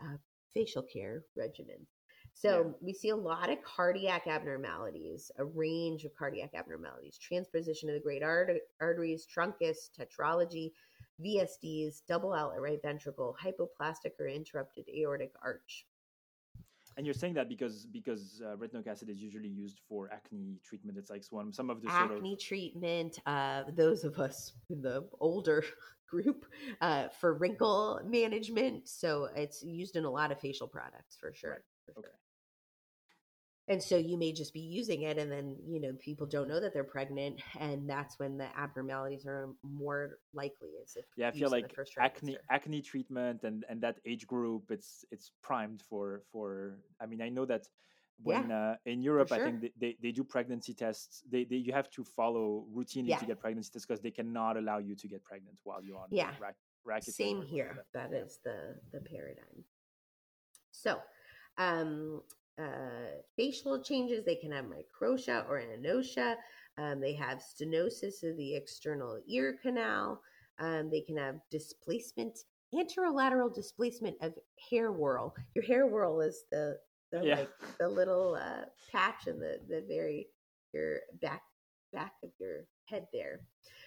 uh, 0.00 0.16
facial 0.54 0.82
care 0.82 1.24
regimen. 1.36 1.86
So 2.34 2.58
yeah. 2.58 2.72
we 2.80 2.92
see 2.92 3.08
a 3.10 3.16
lot 3.16 3.50
of 3.50 3.62
cardiac 3.62 4.26
abnormalities, 4.26 5.30
a 5.38 5.44
range 5.44 6.04
of 6.04 6.14
cardiac 6.14 6.50
abnormalities, 6.54 7.18
transposition 7.18 7.88
of 7.88 7.94
the 7.94 8.00
great 8.00 8.22
art- 8.22 8.50
arteries, 8.80 9.26
truncus, 9.26 9.90
tetralogy, 9.98 10.72
VSDs, 11.24 12.02
double 12.08 12.32
outlet 12.32 12.60
right 12.60 12.80
ventricle, 12.82 13.36
hypoplastic 13.42 14.12
or 14.18 14.28
interrupted 14.28 14.86
aortic 14.96 15.32
arch. 15.42 15.84
And 16.96 17.06
you're 17.06 17.14
saying 17.14 17.34
that 17.34 17.48
because 17.48 17.86
because 17.86 18.42
uh, 18.44 18.56
retinoic 18.56 18.86
acid 18.86 19.08
is 19.08 19.18
usually 19.18 19.48
used 19.48 19.80
for 19.88 20.10
acne 20.12 20.58
treatment. 20.64 20.98
It's 20.98 21.10
like 21.10 21.24
one 21.30 21.52
some 21.52 21.70
of 21.70 21.80
the 21.80 21.88
acne 21.90 22.16
sort 22.16 22.32
of... 22.32 22.40
treatment. 22.40 23.18
Uh, 23.26 23.62
those 23.74 24.04
of 24.04 24.18
us 24.18 24.52
in 24.70 24.82
the 24.82 25.08
older 25.20 25.64
group 26.10 26.46
uh, 26.80 27.08
for 27.08 27.34
wrinkle 27.34 28.00
management. 28.04 28.88
So 28.88 29.28
it's 29.34 29.62
used 29.62 29.96
in 29.96 30.04
a 30.04 30.10
lot 30.10 30.30
of 30.30 30.38
facial 30.38 30.68
products 30.68 31.16
for 31.18 31.32
sure. 31.32 31.50
Right. 31.50 31.60
For 31.86 32.02
sure. 32.02 32.12
And 33.72 33.82
so 33.82 33.96
you 33.96 34.18
may 34.18 34.32
just 34.32 34.52
be 34.52 34.60
using 34.60 35.02
it 35.02 35.16
and 35.16 35.32
then 35.32 35.56
you 35.66 35.80
know 35.80 35.94
people 35.98 36.26
don't 36.26 36.46
know 36.46 36.60
that 36.60 36.74
they're 36.74 36.84
pregnant 36.84 37.40
and 37.58 37.88
that's 37.88 38.18
when 38.18 38.36
the 38.36 38.48
abnormalities 38.54 39.24
are 39.24 39.48
more 39.62 40.18
likely 40.34 40.68
as 40.84 40.94
if 40.94 41.06
yeah 41.16 41.28
i 41.28 41.30
feel 41.30 41.48
like 41.48 41.74
acne 41.98 42.36
acne 42.50 42.82
treatment 42.82 43.44
and 43.44 43.64
and 43.70 43.80
that 43.80 43.96
age 44.04 44.26
group 44.26 44.64
it's 44.70 45.06
it's 45.10 45.32
primed 45.40 45.80
for 45.88 46.22
for 46.30 46.76
i 47.00 47.06
mean 47.06 47.22
i 47.22 47.30
know 47.30 47.46
that 47.46 47.66
when 48.22 48.50
yeah, 48.50 48.72
uh, 48.72 48.74
in 48.84 49.02
Europe, 49.02 49.28
sure. 49.28 49.38
I 49.38 49.40
think 49.40 49.62
they, 49.62 49.72
they, 49.80 49.96
they, 50.00 50.12
do 50.12 50.22
pregnancy 50.22 50.74
tests. 50.74 51.24
They, 51.28 51.42
they 51.42 51.56
you 51.56 51.72
have 51.72 51.90
to 51.92 52.04
follow 52.04 52.66
routinely 52.72 53.08
yeah. 53.08 53.18
to 53.18 53.26
get 53.26 53.40
pregnancy 53.40 53.70
tests 53.72 53.86
because 53.86 54.00
they 54.00 54.12
cannot 54.12 54.56
allow 54.56 54.78
you 54.78 54.94
to 54.94 55.08
get 55.08 55.24
pregnant 55.24 55.58
while 55.64 55.82
you're 55.82 55.98
on 55.98 56.06
yeah. 56.10 56.30
rack, 56.38 56.54
racket. 56.84 57.14
Same 57.14 57.42
here. 57.42 57.84
That 57.94 58.12
is 58.12 58.38
the 58.44 58.76
the 58.92 59.00
paradigm. 59.00 59.64
So, 60.70 61.00
um, 61.58 62.22
uh, 62.60 63.20
facial 63.36 63.82
changes. 63.82 64.24
They 64.24 64.36
can 64.36 64.52
have 64.52 64.66
microtia 64.66 65.48
or 65.48 65.60
anotia. 65.60 66.36
Um, 66.78 67.00
they 67.00 67.14
have 67.14 67.38
stenosis 67.38 68.22
of 68.22 68.36
the 68.36 68.54
external 68.54 69.20
ear 69.26 69.56
canal. 69.62 70.20
Um, 70.58 70.90
they 70.90 71.00
can 71.00 71.16
have 71.16 71.36
displacement, 71.50 72.38
anterolateral 72.74 73.54
displacement 73.54 74.16
of 74.20 74.34
hair 74.70 74.92
whorl. 74.92 75.34
Your 75.54 75.64
hair 75.64 75.86
whorl 75.86 76.20
is 76.20 76.44
the 76.50 76.78
the 77.10 77.22
yeah. 77.22 77.36
like 77.36 77.50
the 77.78 77.88
little 77.88 78.34
uh, 78.34 78.64
patch 78.90 79.26
in 79.26 79.38
the 79.38 79.60
the 79.68 79.84
very 79.86 80.28
your 80.72 81.00
back 81.20 81.42
back 81.92 82.14
of 82.22 82.30
your 82.40 82.64
head 82.86 83.06
there. 83.12 83.40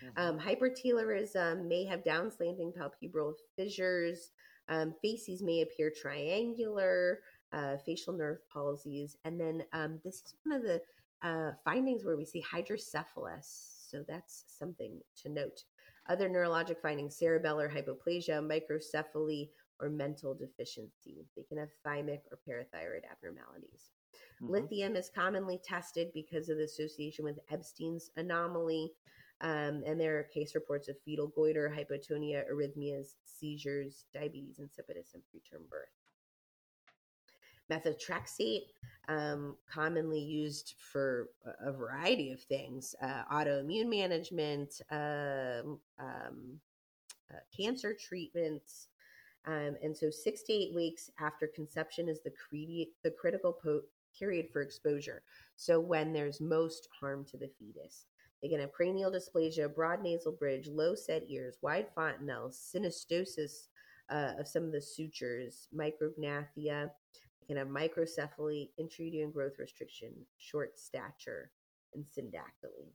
Mm-hmm. 0.03 0.21
Um, 0.21 0.39
hypertelorism 0.39 1.67
may 1.67 1.85
have 1.85 2.03
downslanting 2.03 2.73
palpebral 2.75 3.33
fissures. 3.57 4.31
Um, 4.67 4.95
faces 5.01 5.43
may 5.43 5.61
appear 5.61 5.91
triangular 5.91 7.19
uh, 7.53 7.77
facial 7.85 8.13
nerve 8.13 8.39
palsies. 8.53 9.15
And 9.23 9.39
then 9.39 9.63
um, 9.73 9.99
this 10.03 10.15
is 10.15 10.33
one 10.43 10.57
of 10.57 10.63
the 10.63 10.81
uh, 11.21 11.51
findings 11.63 12.03
where 12.03 12.17
we 12.17 12.25
see 12.25 12.41
hydrocephalus. 12.41 13.85
So 13.89 14.03
that's 14.07 14.43
something 14.47 14.99
to 15.23 15.29
note. 15.29 15.63
Other 16.07 16.29
neurologic 16.29 16.81
findings 16.81 17.17
cerebellar 17.19 17.71
hypoplasia, 17.71 18.41
microcephaly, 18.41 19.49
or 19.79 19.89
mental 19.89 20.33
deficiency. 20.33 21.25
They 21.35 21.43
can 21.43 21.57
have 21.57 21.69
thymic 21.85 22.21
or 22.31 22.39
parathyroid 22.47 23.09
abnormalities. 23.11 23.91
Mm-hmm. 24.41 24.51
Lithium 24.51 24.95
is 24.95 25.09
commonly 25.13 25.59
tested 25.63 26.09
because 26.13 26.49
of 26.49 26.57
the 26.57 26.63
association 26.63 27.25
with 27.25 27.39
Ebstein's 27.51 28.11
anomaly. 28.17 28.93
Um, 29.41 29.83
and 29.85 29.99
there 29.99 30.17
are 30.17 30.23
case 30.23 30.55
reports 30.55 30.87
of 30.87 30.95
fetal 31.03 31.27
goiter, 31.27 31.69
hypotonia, 31.69 32.43
arrhythmias, 32.49 33.15
seizures, 33.25 34.05
diabetes 34.13 34.59
insipidus, 34.59 35.13
and 35.13 35.23
preterm 35.23 35.69
birth 35.69 35.89
methotrexate, 37.71 38.67
um, 39.07 39.55
commonly 39.71 40.19
used 40.19 40.75
for 40.77 41.29
a 41.63 41.71
variety 41.71 42.31
of 42.31 42.41
things 42.41 42.95
uh, 43.01 43.23
autoimmune 43.31 43.89
management, 43.89 44.81
um, 44.91 45.79
um, 45.99 46.59
uh, 47.31 47.39
cancer 47.55 47.93
treatments. 47.93 48.87
Um, 49.47 49.75
and 49.83 49.95
so, 49.95 50.09
six 50.09 50.41
to 50.43 50.53
eight 50.53 50.73
weeks 50.73 51.11
after 51.19 51.47
conception 51.47 52.09
is 52.09 52.21
the, 52.23 52.31
cre- 52.31 52.89
the 53.03 53.11
critical 53.11 53.53
po- 53.53 53.83
period 54.17 54.47
for 54.51 54.61
exposure. 54.61 55.21
So, 55.55 55.79
when 55.79 56.13
there's 56.13 56.41
most 56.41 56.87
harm 56.99 57.25
to 57.25 57.37
the 57.37 57.49
fetus. 57.59 58.05
They 58.41 58.49
can 58.49 58.59
have 58.59 58.73
cranial 58.73 59.11
dysplasia, 59.11 59.73
broad 59.73 60.03
nasal 60.03 60.31
bridge, 60.31 60.67
low 60.67 60.93
set 60.93 61.23
ears, 61.29 61.57
wide 61.61 61.87
fontanelles, 61.95 62.55
synostosis 62.55 63.69
uh, 64.09 64.33
of 64.39 64.47
some 64.47 64.63
of 64.63 64.71
the 64.71 64.81
sutures, 64.81 65.67
micrognathia, 65.75 66.91
can 67.45 67.57
have 67.57 67.67
microcephaly, 67.67 68.69
intrauterine 68.79 69.33
growth 69.33 69.59
restriction, 69.59 70.11
short 70.37 70.77
stature, 70.77 71.51
and 71.93 72.05
syndactyly. 72.05 72.89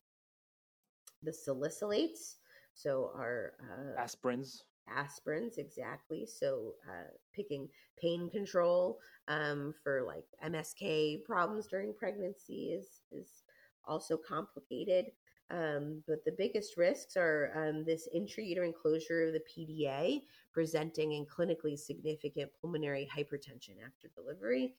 The 1.23 1.31
salicylates, 1.31 2.37
so 2.75 3.13
our 3.15 3.53
uh, 3.61 4.01
aspirins, 4.01 4.63
aspirins 4.89 5.59
exactly. 5.59 6.27
So 6.27 6.75
uh, 6.89 7.11
picking 7.35 7.69
pain 8.01 8.31
control 8.31 8.99
um, 9.29 9.75
for 9.83 10.03
like 10.03 10.25
MSK 10.45 11.25
problems 11.25 11.67
during 11.67 11.95
pregnancy 11.95 12.71
is 12.73 13.03
is 13.13 13.43
also 13.87 14.17
complicated. 14.17 15.07
Um, 15.51 16.03
but 16.07 16.25
the 16.25 16.35
biggest 16.39 16.77
risks 16.77 17.17
are 17.17 17.51
um, 17.57 17.85
this 17.85 18.09
intrauterine 18.15 18.75
closure 18.75 19.27
of 19.27 19.33
the 19.33 19.43
PDA, 19.51 20.23
presenting 20.53 21.13
in 21.13 21.27
clinically 21.27 21.77
significant 21.77 22.51
pulmonary 22.61 23.09
hypertension 23.13 23.77
after 23.85 24.09
delivery. 24.15 24.75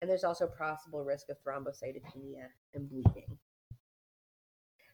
And 0.00 0.10
there's 0.10 0.24
also 0.24 0.46
possible 0.46 1.04
risk 1.04 1.26
of 1.28 1.36
thrombocytopenia 1.42 2.46
and 2.74 2.88
bleeding. 2.88 3.38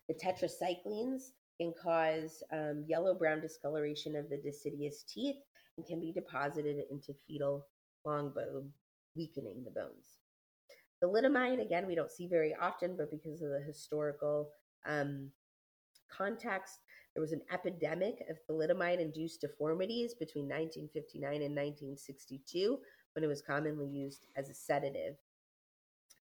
The 0.09 0.15
tetracyclines 0.15 1.31
can 1.61 1.73
cause 1.81 2.43
um, 2.53 2.85
yellow 2.89 3.15
brown 3.15 3.41
discoloration 3.41 4.17
of 4.17 4.29
the 4.29 4.39
deciduous 4.39 5.05
teeth 5.05 5.37
and 5.77 5.87
can 5.87 6.01
be 6.01 6.13
deposited 6.13 6.85
into 6.91 7.15
fetal 7.27 7.67
long 8.05 8.33
bone, 8.35 8.71
weakening 9.15 9.63
the 9.65 9.71
bones. 9.71 10.19
Thalidomide, 11.03 11.63
again, 11.63 11.87
we 11.87 11.95
don't 11.95 12.11
see 12.11 12.27
very 12.27 12.55
often, 12.61 12.97
but 12.97 13.11
because 13.11 13.43
of 13.43 13.51
the 13.51 13.63
historical 13.67 14.51
um, 14.87 15.31
context, 16.11 16.81
there 17.15 17.21
was 17.21 17.33
an 17.33 17.43
epidemic 17.53 18.25
of 18.29 18.39
thalidomide 18.49 19.01
induced 19.01 19.41
deformities 19.41 20.15
between 20.15 20.45
1959 20.45 21.43
and 21.43 21.57
1962 21.57 22.79
when 23.15 23.25
it 23.25 23.27
was 23.27 23.43
commonly 23.43 23.89
used 23.89 24.27
as 24.37 24.49
a 24.49 24.55
sedative. 24.55 25.17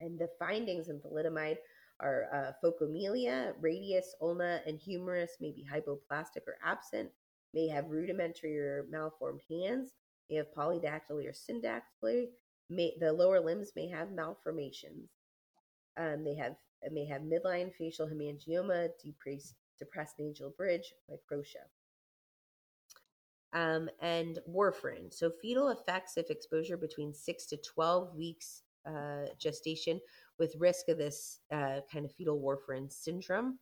And 0.01 0.19
the 0.19 0.29
findings 0.39 0.89
in 0.89 1.01
thalidomide 1.01 1.59
are 2.01 2.29
uh, 2.33 2.53
phocomelia, 2.63 3.55
radius, 3.61 4.15
ulna, 4.23 4.61
and 4.67 4.79
humerus 4.79 5.33
may 5.41 5.51
be 5.51 5.67
hypoplastic 5.71 6.47
or 6.47 6.57
absent, 6.65 7.11
may 7.53 7.69
have 7.69 7.91
rudimentary 7.91 8.59
or 8.59 8.87
malformed 8.89 9.43
hands, 9.51 9.95
may 10.31 10.37
have 10.37 10.55
polydactyly 10.57 11.27
or 11.27 11.33
syndactyly, 11.33 12.27
may, 12.71 12.95
the 13.01 13.13
lower 13.13 13.41
limbs 13.41 13.73
may 13.75 13.89
have 13.89 14.13
malformations. 14.13 15.11
Um, 15.97 16.23
they 16.25 16.37
have 16.37 16.55
may 16.93 17.07
have 17.07 17.23
midline 17.23 17.73
facial 17.75 18.07
hemangioma, 18.09 18.89
depressed, 19.03 19.55
depressed 19.79 20.15
nasal 20.19 20.51
bridge, 20.57 20.93
microtia. 21.11 21.67
Um, 23.53 23.89
and 24.01 24.39
warfarin. 24.49 25.13
So 25.13 25.31
fetal 25.31 25.71
effects 25.71 26.17
if 26.17 26.31
exposure 26.31 26.77
between 26.77 27.15
six 27.15 27.47
to 27.47 27.57
12 27.57 28.15
weeks 28.15 28.63
uh, 28.87 29.27
gestation 29.39 30.01
with 30.39 30.55
risk 30.59 30.89
of 30.89 30.99
this 30.99 31.41
uh, 31.51 31.81
kind 31.91 32.05
of 32.05 32.13
fetal 32.13 32.39
warfarin 32.39 32.93
syndrome. 32.93 33.59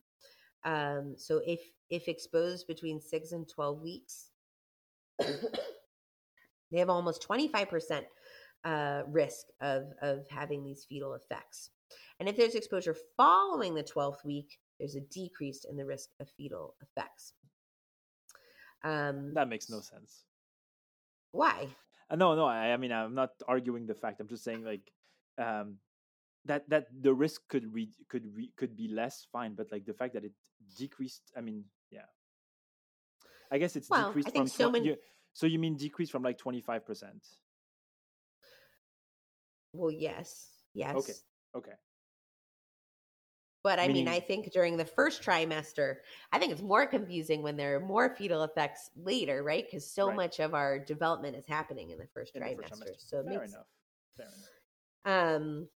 Um, 0.63 1.15
so 1.17 1.41
if 1.45 1.61
if 1.89 2.07
exposed 2.09 2.67
between 2.67 2.99
six 2.99 3.31
and 3.31 3.47
12 3.47 3.81
weeks, 3.81 4.29
they 5.19 6.79
have 6.79 6.89
almost 6.89 7.25
25% 7.27 8.03
uh, 8.65 9.03
risk 9.07 9.47
of, 9.61 9.85
of 10.01 10.27
having 10.29 10.63
these 10.63 10.85
fetal 10.87 11.13
effects. 11.13 11.69
And 12.19 12.27
if 12.27 12.35
there's 12.35 12.55
exposure 12.55 12.95
following 13.15 13.75
the 13.75 13.83
12th 13.83 14.25
week, 14.25 14.57
there's 14.79 14.95
a 14.95 15.01
decrease 15.01 15.65
in 15.69 15.77
the 15.77 15.85
risk 15.85 16.09
of 16.19 16.29
fetal 16.37 16.75
effects. 16.81 17.33
Um, 18.83 19.33
that 19.33 19.49
makes 19.49 19.69
no 19.69 19.81
sense. 19.81 20.23
Why? 21.31 21.67
Uh, 22.09 22.15
no, 22.15 22.35
no. 22.35 22.45
I, 22.45 22.73
I 22.73 22.77
mean, 22.77 22.91
I'm 22.91 23.13
not 23.13 23.31
arguing 23.47 23.85
the 23.85 23.95
fact. 23.95 24.19
I'm 24.19 24.27
just 24.27 24.43
saying, 24.43 24.63
like, 24.63 24.91
um, 25.37 25.77
that 26.47 26.67
that 26.69 26.87
the 27.01 27.13
risk 27.13 27.41
could 27.47 27.71
re- 27.73 27.93
could 28.09 28.25
re- 28.35 28.51
could 28.57 28.75
be 28.75 28.87
less 28.87 29.27
fine 29.31 29.53
but 29.53 29.71
like 29.71 29.85
the 29.85 29.93
fact 29.93 30.13
that 30.13 30.23
it 30.23 30.31
decreased 30.77 31.31
i 31.37 31.41
mean 31.41 31.63
yeah 31.91 32.07
i 33.51 33.57
guess 33.57 33.75
it's 33.75 33.89
well, 33.89 34.07
decreased 34.07 34.35
from 34.35 34.47
so, 34.47 34.71
many... 34.71 34.87
you, 34.87 34.95
so 35.33 35.45
you 35.45 35.59
mean 35.59 35.75
decreased 35.75 36.11
from 36.11 36.23
like 36.23 36.39
25% 36.39 36.81
well 39.73 39.91
yes 39.91 40.47
yes 40.73 40.95
okay 40.95 41.13
okay 41.55 41.77
but 43.63 43.79
I 43.79 43.87
Meaning, 43.87 44.05
mean, 44.05 44.13
I 44.13 44.19
think 44.19 44.51
during 44.51 44.77
the 44.77 44.85
first 44.85 45.21
trimester, 45.21 45.97
I 46.31 46.39
think 46.39 46.51
it's 46.51 46.61
more 46.61 46.85
confusing 46.85 47.41
when 47.41 47.57
there 47.57 47.75
are 47.75 47.79
more 47.79 48.15
fetal 48.15 48.43
effects 48.43 48.91
later, 48.95 49.43
right? 49.43 49.65
Because 49.65 49.89
so 49.89 50.07
right. 50.07 50.15
much 50.15 50.39
of 50.39 50.53
our 50.53 50.79
development 50.79 51.35
is 51.35 51.45
happening 51.45 51.89
in 51.89 51.97
the 51.97 52.07
first, 52.13 52.35
in 52.35 52.41
trimester. 52.41 52.57
The 52.57 52.63
first 52.63 52.81
trimester. 52.81 53.09
So 53.09 53.23
fair 53.23 53.39
makes, 53.39 53.53
enough. 53.53 53.65
Fair 54.15 54.27
enough. 55.05 55.35
Um, 55.35 55.67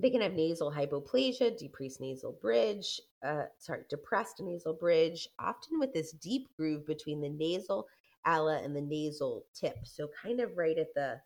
they 0.00 0.10
can 0.10 0.20
have 0.20 0.32
nasal 0.32 0.72
hypoplasia, 0.72 1.56
decreased 1.56 2.00
nasal 2.00 2.32
bridge, 2.40 3.00
uh, 3.24 3.44
sorry, 3.58 3.82
depressed 3.88 4.40
nasal 4.40 4.74
bridge, 4.74 5.28
often 5.38 5.78
with 5.78 5.92
this 5.92 6.12
deep 6.12 6.48
groove 6.56 6.86
between 6.86 7.20
the 7.20 7.28
nasal 7.28 7.86
ala 8.26 8.60
and 8.62 8.74
the 8.74 8.80
nasal 8.80 9.44
tip. 9.54 9.78
So 9.84 10.08
kind 10.20 10.40
of 10.40 10.56
right 10.56 10.78
at 10.78 10.94
the 10.94 11.20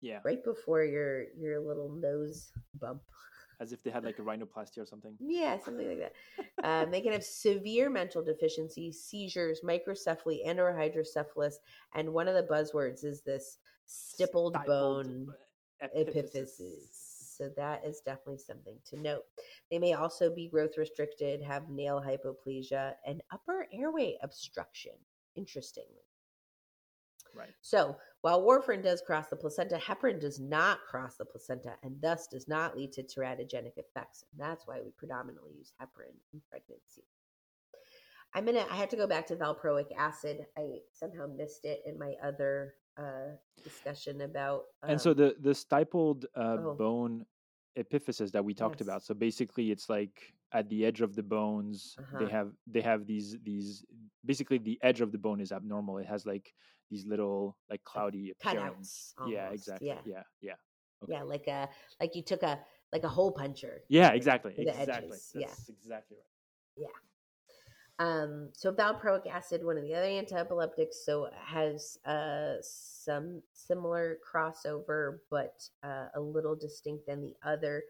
yeah, 0.00 0.20
right 0.24 0.42
before 0.42 0.82
your 0.82 1.24
your 1.38 1.60
little 1.60 1.90
nose 1.90 2.52
bump. 2.80 3.02
As 3.60 3.72
if 3.72 3.82
they 3.82 3.90
had 3.90 4.04
like 4.04 4.18
a 4.18 4.22
rhinoplasty 4.22 4.78
or 4.78 4.86
something. 4.86 5.14
Yeah, 5.20 5.58
something 5.58 5.86
like 5.86 5.98
that. 5.98 6.84
um, 6.84 6.90
they 6.90 7.02
can 7.02 7.12
have 7.12 7.24
severe 7.24 7.90
mental 7.90 8.24
deficiency, 8.24 8.90
seizures, 8.90 9.60
microcephaly, 9.62 10.40
and 10.46 10.58
or 10.58 10.72
hydrocephalus. 10.72 11.56
And 11.94 12.12
one 12.12 12.26
of 12.26 12.34
the 12.34 12.42
buzzwords 12.42 13.04
is 13.04 13.20
this 13.20 13.58
stippled, 13.86 14.54
stippled 14.54 14.66
bone 14.66 15.26
epiphysis. 15.94 16.32
epiphysis 16.34 17.10
so 17.40 17.48
that 17.56 17.82
is 17.86 18.02
definitely 18.04 18.36
something 18.36 18.76
to 18.84 19.00
note. 19.00 19.24
They 19.70 19.78
may 19.78 19.94
also 19.94 20.34
be 20.34 20.48
growth 20.48 20.76
restricted, 20.76 21.40
have 21.42 21.70
nail 21.70 22.04
hypoplasia, 22.06 22.96
and 23.06 23.22
upper 23.32 23.66
airway 23.72 24.18
obstruction, 24.22 24.92
interestingly. 25.36 26.04
Right. 27.34 27.50
So 27.62 27.96
while 28.22 28.42
warfarin 28.42 28.82
does 28.82 29.00
cross 29.00 29.28
the 29.28 29.36
placenta, 29.36 29.76
heparin 29.76 30.20
does 30.20 30.38
not 30.40 30.80
cross 30.88 31.16
the 31.16 31.24
placenta 31.24 31.74
and 31.82 31.96
thus 32.00 32.26
does 32.26 32.48
not 32.48 32.76
lead 32.76 32.92
to 32.94 33.02
teratogenic 33.02 33.76
effects. 33.76 34.24
And 34.32 34.40
that's 34.40 34.66
why 34.66 34.80
we 34.84 34.90
predominantly 34.96 35.52
use 35.56 35.72
heparin 35.80 36.16
in 36.32 36.40
pregnancy. 36.50 37.04
I'm 38.34 38.44
gonna. 38.44 38.64
I 38.70 38.76
had 38.76 38.90
to 38.90 38.96
go 38.96 39.06
back 39.06 39.26
to 39.28 39.36
valproic 39.36 39.86
acid. 39.98 40.46
I 40.56 40.78
somehow 40.92 41.26
missed 41.26 41.64
it 41.64 41.80
in 41.84 41.98
my 41.98 42.14
other 42.22 42.74
uh, 42.96 43.34
discussion 43.64 44.20
about. 44.20 44.64
Um, 44.82 44.90
and 44.90 45.00
so 45.00 45.10
um 45.10 45.16
the 45.16 45.36
the 45.40 45.54
stippled 45.54 46.26
uh, 46.36 46.56
oh. 46.60 46.74
bone 46.78 47.26
epiphysis 47.78 48.30
that 48.32 48.44
we 48.44 48.54
talked 48.54 48.80
yes. 48.80 48.86
about. 48.86 49.02
So 49.02 49.14
basically, 49.14 49.72
it's 49.72 49.88
like 49.88 50.32
at 50.52 50.68
the 50.68 50.84
edge 50.84 51.00
of 51.00 51.14
the 51.14 51.22
bones, 51.22 51.96
uh-huh. 51.98 52.18
they 52.18 52.30
have 52.30 52.52
they 52.66 52.80
have 52.80 53.06
these 53.06 53.36
these 53.42 53.84
basically 54.24 54.58
the 54.58 54.78
edge 54.82 55.00
of 55.00 55.12
the 55.12 55.18
bone 55.18 55.40
is 55.40 55.52
abnormal. 55.52 55.98
It 55.98 56.06
has 56.06 56.26
like 56.26 56.52
these 56.90 57.06
little 57.06 57.56
like 57.68 57.82
cloudy 57.84 58.32
appearance. 58.32 59.14
Cutouts. 59.18 59.32
Yeah, 59.32 59.50
exactly. 59.50 59.88
Yeah, 59.88 60.00
yeah, 60.04 60.22
yeah. 60.40 60.54
Okay. 61.02 61.12
Yeah, 61.12 61.22
like 61.22 61.46
a 61.46 61.68
like 62.00 62.14
you 62.14 62.22
took 62.22 62.42
a 62.42 62.58
like 62.92 63.04
a 63.04 63.08
hole 63.08 63.32
puncher. 63.32 63.82
Yeah, 63.88 64.10
exactly. 64.10 64.54
Exactly. 64.56 64.92
Edges. 64.92 65.30
That's 65.34 65.34
yeah. 65.34 65.74
exactly 65.74 66.16
right. 66.16 66.26
Yeah. 66.76 66.86
Um, 68.00 68.48
so 68.54 68.72
valproic 68.72 69.26
acid, 69.26 69.62
one 69.62 69.76
of 69.76 69.82
the 69.82 69.94
other 69.94 70.06
antiepileptics, 70.06 70.94
so 71.04 71.28
has 71.34 71.98
uh, 72.06 72.54
some 72.62 73.42
similar 73.52 74.16
crossover, 74.24 75.18
but 75.30 75.62
uh, 75.84 76.06
a 76.14 76.20
little 76.20 76.56
distinct 76.56 77.06
than 77.06 77.20
the 77.20 77.34
other 77.44 77.82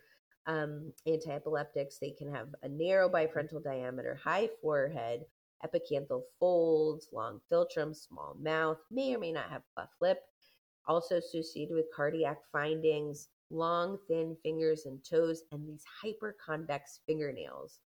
um, 0.47 0.93
antiepileptics. 1.07 1.99
They 2.01 2.11
can 2.11 2.33
have 2.35 2.49
a 2.63 2.69
narrow 2.69 3.09
bifrontal 3.09 3.63
diameter, 3.63 4.19
high 4.23 4.49
forehead, 4.61 5.25
epicanthal 5.65 6.23
folds, 6.39 7.09
long 7.13 7.41
philtrum, 7.51 7.95
small 7.95 8.37
mouth, 8.41 8.79
may 8.91 9.15
or 9.15 9.19
may 9.19 9.33
not 9.33 9.51
have 9.51 9.63
cleft 9.75 9.95
lip. 10.01 10.23
Also 10.87 11.17
associated 11.17 11.75
with 11.75 11.93
cardiac 11.95 12.39
findings, 12.51 13.29
long, 13.51 13.99
thin 14.09 14.37
fingers 14.43 14.87
and 14.87 15.05
toes, 15.05 15.43
and 15.53 15.69
these 15.69 15.85
hyperconvex 16.03 17.01
fingernails. 17.07 17.81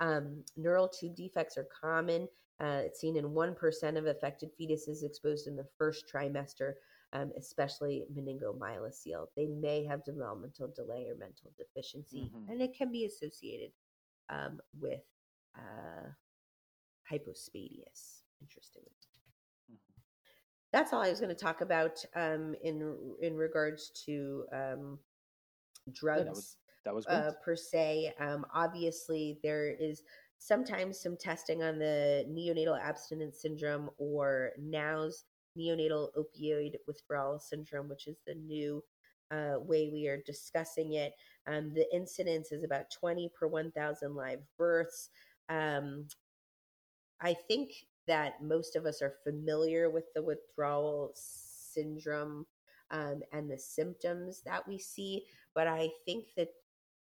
Um, 0.00 0.44
neural 0.56 0.88
tube 0.88 1.16
defects 1.16 1.56
are 1.56 1.66
common. 1.80 2.28
Uh, 2.60 2.82
it's 2.84 3.00
seen 3.00 3.16
in 3.16 3.24
1% 3.24 3.98
of 3.98 4.06
affected 4.06 4.50
fetuses 4.58 5.02
exposed 5.02 5.46
in 5.46 5.56
the 5.56 5.66
first 5.78 6.04
trimester, 6.12 6.74
um, 7.12 7.32
especially 7.36 8.04
meningomyelocele. 8.12 9.26
They 9.36 9.46
may 9.46 9.84
have 9.84 10.04
developmental 10.04 10.72
delay 10.74 11.06
or 11.08 11.16
mental 11.16 11.52
deficiency, 11.56 12.30
mm-hmm. 12.34 12.50
and 12.50 12.60
it 12.60 12.76
can 12.76 12.90
be 12.90 13.04
associated 13.04 13.70
um, 14.28 14.58
with 14.78 15.02
uh, 15.56 16.08
hypospadias. 17.10 18.22
interestingly. 18.42 18.90
Mm-hmm. 19.70 20.00
That's 20.72 20.92
all 20.92 21.02
I 21.02 21.10
was 21.10 21.20
going 21.20 21.34
to 21.34 21.42
talk 21.42 21.60
about 21.60 22.04
um, 22.14 22.54
in 22.62 22.96
in 23.22 23.36
regards 23.36 23.90
to 24.06 24.44
um, 24.52 24.98
drugs. 25.92 26.56
Yeah, 26.58 26.90
that 26.90 26.94
was 26.94 27.06
uh, 27.06 27.32
per 27.44 27.56
se. 27.56 28.14
Um, 28.20 28.44
obviously, 28.54 29.38
there 29.42 29.68
is 29.68 30.02
sometimes 30.38 31.00
some 31.00 31.16
testing 31.16 31.62
on 31.62 31.78
the 31.78 32.24
neonatal 32.28 32.80
abstinence 32.80 33.40
syndrome 33.40 33.90
or 33.98 34.52
NOWS, 34.58 35.24
neonatal 35.56 36.08
opioid 36.16 36.74
withdrawal 36.86 37.38
syndrome, 37.38 37.88
which 37.88 38.06
is 38.06 38.16
the 38.26 38.34
new 38.34 38.82
uh, 39.30 39.54
way 39.58 39.90
we 39.92 40.06
are 40.08 40.22
discussing 40.24 40.94
it. 40.94 41.14
Um, 41.46 41.72
the 41.74 41.86
incidence 41.94 42.52
is 42.52 42.64
about 42.64 42.90
20 42.90 43.30
per 43.38 43.46
1,000 43.46 44.14
live 44.14 44.40
births. 44.56 45.10
Um, 45.48 46.06
I 47.20 47.34
think 47.34 47.72
that 48.06 48.42
most 48.42 48.76
of 48.76 48.86
us 48.86 49.02
are 49.02 49.14
familiar 49.24 49.90
with 49.90 50.04
the 50.14 50.22
withdrawal 50.22 51.12
syndrome 51.14 52.46
um, 52.90 53.22
and 53.32 53.50
the 53.50 53.58
symptoms 53.58 54.42
that 54.44 54.66
we 54.66 54.78
see. 54.78 55.24
But 55.54 55.66
I 55.66 55.90
think 56.04 56.26
that 56.36 56.50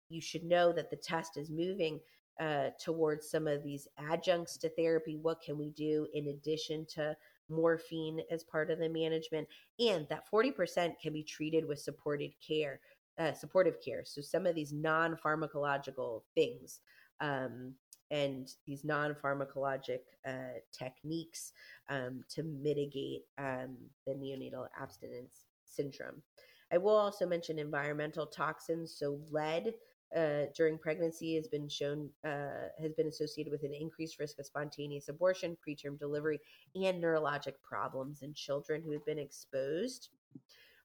you 0.08 0.20
should 0.20 0.44
know 0.44 0.72
that 0.72 0.90
the 0.90 0.96
test 0.96 1.36
is 1.36 1.50
moving 1.50 2.00
uh, 2.40 2.70
towards 2.80 3.28
some 3.28 3.46
of 3.46 3.62
these 3.62 3.88
adjuncts 3.98 4.56
to 4.58 4.68
therapy. 4.70 5.16
What 5.16 5.42
can 5.42 5.58
we 5.58 5.70
do 5.70 6.06
in 6.14 6.28
addition 6.28 6.86
to 6.94 7.16
morphine 7.48 8.20
as 8.30 8.44
part 8.44 8.70
of 8.70 8.78
the 8.78 8.88
management? 8.88 9.48
And 9.78 10.06
that 10.08 10.24
40% 10.32 10.98
can 11.00 11.12
be 11.12 11.22
treated 11.22 11.66
with 11.66 11.80
supported 11.80 12.32
care, 12.46 12.80
uh, 13.18 13.32
supportive 13.32 13.76
care. 13.84 14.02
So 14.04 14.20
some 14.20 14.46
of 14.46 14.54
these 14.54 14.72
non 14.72 15.16
pharmacological 15.24 16.22
things. 16.34 16.80
Um, 17.20 17.74
and 18.10 18.52
these 18.66 18.84
non 18.84 19.14
pharmacologic 19.14 20.00
uh, 20.26 20.58
techniques 20.70 21.52
um, 21.88 22.22
to 22.28 22.42
mitigate 22.42 23.22
um, 23.38 23.76
the 24.06 24.12
neonatal 24.12 24.66
abstinence 24.80 25.46
syndrome. 25.64 26.22
I 26.72 26.78
will 26.78 26.96
also 26.96 27.26
mention 27.26 27.58
environmental 27.58 28.26
toxins. 28.26 28.94
So, 28.96 29.18
lead 29.30 29.74
uh, 30.16 30.46
during 30.54 30.78
pregnancy 30.78 31.36
has 31.36 31.48
been 31.48 31.68
shown 31.68 32.10
uh, 32.24 32.68
has 32.80 32.92
been 32.92 33.08
associated 33.08 33.50
with 33.50 33.62
an 33.62 33.74
increased 33.74 34.18
risk 34.18 34.38
of 34.38 34.46
spontaneous 34.46 35.08
abortion, 35.08 35.56
preterm 35.66 35.98
delivery, 35.98 36.40
and 36.74 37.02
neurologic 37.02 37.54
problems 37.62 38.22
in 38.22 38.34
children 38.34 38.82
who 38.82 38.92
have 38.92 39.04
been 39.04 39.18
exposed. 39.18 40.10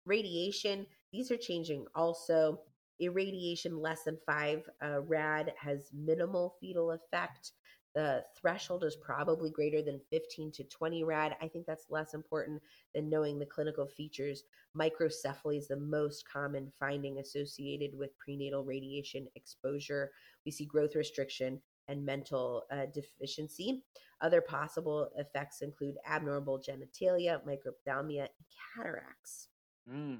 Radiation; 0.05 0.85
these 1.11 1.31
are 1.31 1.37
changing 1.37 1.85
also 1.95 2.61
irradiation 2.99 3.79
less 3.79 4.03
than 4.03 4.17
five 4.25 4.67
uh, 4.83 5.01
rad 5.01 5.53
has 5.59 5.91
minimal 5.93 6.55
fetal 6.59 6.91
effect. 6.91 7.51
The 7.97 8.23
threshold 8.39 8.83
is 8.83 8.95
probably 8.95 9.49
greater 9.49 9.81
than 9.81 9.99
15 10.11 10.51
to 10.51 10.63
20 10.65 11.03
rad. 11.03 11.35
I 11.41 11.47
think 11.47 11.65
that's 11.65 11.89
less 11.89 12.13
important 12.13 12.61
than 12.93 13.09
knowing 13.09 13.39
the 13.39 13.45
clinical 13.47 13.87
features. 13.87 14.43
Microcephaly 14.77 15.57
is 15.57 15.67
the 15.67 15.79
most 15.79 16.23
common 16.31 16.71
finding 16.79 17.17
associated 17.17 17.97
with 17.97 18.15
prenatal 18.19 18.63
radiation 18.63 19.27
exposure. 19.33 20.11
We 20.45 20.51
see 20.51 20.65
growth 20.65 20.95
restriction 20.95 21.59
and 21.87 22.05
mental 22.05 22.65
uh, 22.71 22.85
deficiency. 22.93 23.83
Other 24.21 24.41
possible 24.41 25.09
effects 25.17 25.63
include 25.63 25.95
abnormal 26.07 26.59
genitalia, 26.59 27.39
microphthalmia, 27.47 28.27
and 28.27 28.45
cataracts. 28.75 29.47
Mm. 29.91 30.19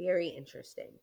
Very 0.00 0.30
interesting. 0.30 0.94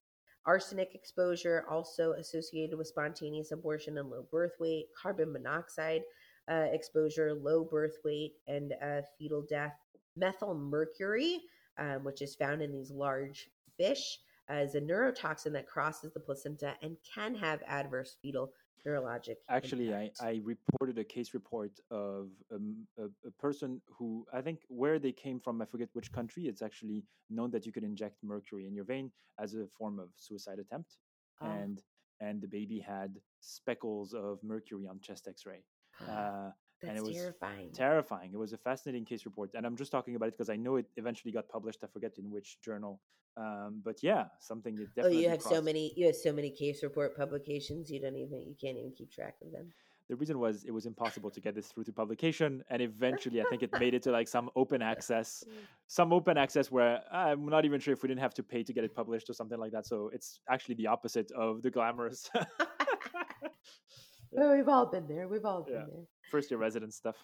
Arsenic 0.49 0.95
exposure 0.95 1.63
also 1.69 2.13
associated 2.13 2.75
with 2.75 2.87
spontaneous 2.87 3.51
abortion 3.51 3.99
and 3.99 4.09
low 4.09 4.25
birth 4.31 4.53
weight, 4.59 4.87
carbon 4.99 5.31
monoxide 5.31 6.01
uh, 6.49 6.65
exposure, 6.71 7.35
low 7.35 7.63
birth 7.63 7.97
weight, 8.03 8.33
and 8.47 8.73
uh, 8.83 9.01
fetal 9.19 9.45
death. 9.47 9.75
Methyl 10.17 10.55
mercury, 10.55 11.41
um, 11.77 12.03
which 12.03 12.23
is 12.23 12.33
found 12.33 12.63
in 12.63 12.71
these 12.71 12.89
large 12.89 13.51
fish, 13.77 14.21
uh, 14.49 14.55
is 14.55 14.73
a 14.73 14.81
neurotoxin 14.81 15.53
that 15.53 15.67
crosses 15.67 16.11
the 16.13 16.19
placenta 16.19 16.73
and 16.81 16.97
can 17.13 17.35
have 17.35 17.61
adverse 17.67 18.17
fetal 18.19 18.51
neurologic. 18.85 19.37
Actually, 19.49 19.93
I, 19.93 20.11
I 20.21 20.41
reported 20.43 20.97
a 20.97 21.03
case 21.03 21.33
report 21.33 21.71
of 21.91 22.29
um, 22.53 22.87
a, 22.97 23.05
a, 23.27 23.31
person 23.39 23.81
who 23.85 24.25
I 24.33 24.41
think 24.41 24.59
where 24.67 24.99
they 24.99 25.11
came 25.11 25.39
from, 25.39 25.61
I 25.61 25.65
forget 25.65 25.89
which 25.93 26.11
country. 26.11 26.43
It's 26.47 26.61
actually 26.61 27.03
known 27.29 27.51
that 27.51 27.65
you 27.65 27.71
could 27.71 27.83
inject 27.83 28.17
mercury 28.23 28.67
in 28.67 28.73
your 28.73 28.85
vein 28.85 29.11
as 29.39 29.55
a 29.55 29.67
form 29.77 29.99
of 29.99 30.09
suicide 30.15 30.59
attempt, 30.59 30.97
oh. 31.41 31.47
and 31.47 31.81
and 32.21 32.41
the 32.41 32.47
baby 32.47 32.79
had 32.79 33.19
speckles 33.39 34.13
of 34.13 34.39
mercury 34.43 34.87
on 34.87 34.99
chest 34.99 35.27
X-ray. 35.27 35.63
Uh, 36.07 36.51
That's 36.81 36.89
and 36.89 36.97
it 36.97 37.03
was 37.03 37.15
terrifying. 37.15 37.69
Terrifying. 37.73 38.31
It 38.33 38.37
was 38.37 38.53
a 38.53 38.57
fascinating 38.57 39.05
case 39.05 39.25
report, 39.25 39.51
and 39.53 39.65
I'm 39.65 39.75
just 39.75 39.91
talking 39.91 40.15
about 40.15 40.29
it 40.29 40.37
because 40.37 40.49
I 40.49 40.55
know 40.55 40.77
it 40.77 40.85
eventually 40.95 41.31
got 41.31 41.49
published. 41.49 41.79
I 41.83 41.87
forget 41.87 42.17
in 42.17 42.31
which 42.31 42.61
journal, 42.61 43.01
um, 43.35 43.81
but 43.83 44.01
yeah, 44.01 44.25
something 44.39 44.75
that 44.75 44.95
definitely. 44.95 45.17
Oh, 45.17 45.21
you 45.21 45.29
have 45.29 45.39
crossed. 45.39 45.55
so 45.55 45.61
many. 45.61 45.93
You 45.95 46.07
have 46.07 46.15
so 46.15 46.31
many 46.31 46.49
case 46.49 46.81
report 46.83 47.17
publications. 47.17 47.89
You 47.89 47.99
don't 47.99 48.15
even. 48.15 48.45
You 48.47 48.55
can't 48.59 48.77
even 48.77 48.93
keep 48.97 49.11
track 49.11 49.35
of 49.43 49.51
them. 49.51 49.71
The 50.09 50.15
reason 50.15 50.39
was 50.39 50.63
it 50.63 50.71
was 50.71 50.87
impossible 50.87 51.29
to 51.29 51.39
get 51.39 51.53
this 51.53 51.67
through 51.67 51.83
to 51.83 51.93
publication, 51.93 52.63
and 52.69 52.81
eventually 52.81 53.41
I 53.41 53.43
think 53.49 53.61
it 53.61 53.69
made 53.79 53.93
it 53.93 54.01
to 54.03 54.11
like 54.11 54.27
some 54.27 54.49
open 54.55 54.81
access, 54.93 55.43
mm. 55.47 55.53
some 55.87 56.11
open 56.11 56.35
access 56.35 56.71
where 56.71 57.01
I'm 57.11 57.45
not 57.45 57.63
even 57.63 57.79
sure 57.79 57.93
if 57.93 58.01
we 58.01 58.07
didn't 58.07 58.21
have 58.21 58.33
to 58.35 58.43
pay 58.43 58.63
to 58.63 58.73
get 58.73 58.83
it 58.83 58.95
published 58.95 59.29
or 59.29 59.33
something 59.33 59.59
like 59.59 59.71
that. 59.73 59.85
So 59.85 60.09
it's 60.11 60.39
actually 60.49 60.75
the 60.75 60.87
opposite 60.87 61.31
of 61.31 61.61
the 61.61 61.69
glamorous. 61.69 62.29
well, 64.31 64.55
we've 64.55 64.67
all 64.67 64.87
been 64.87 65.07
there. 65.07 65.27
We've 65.27 65.45
all 65.45 65.61
been 65.61 65.75
yeah. 65.75 65.85
there. 65.87 66.05
First 66.29 66.51
year 66.51 66.59
resident 66.59 66.93
stuff. 66.93 67.15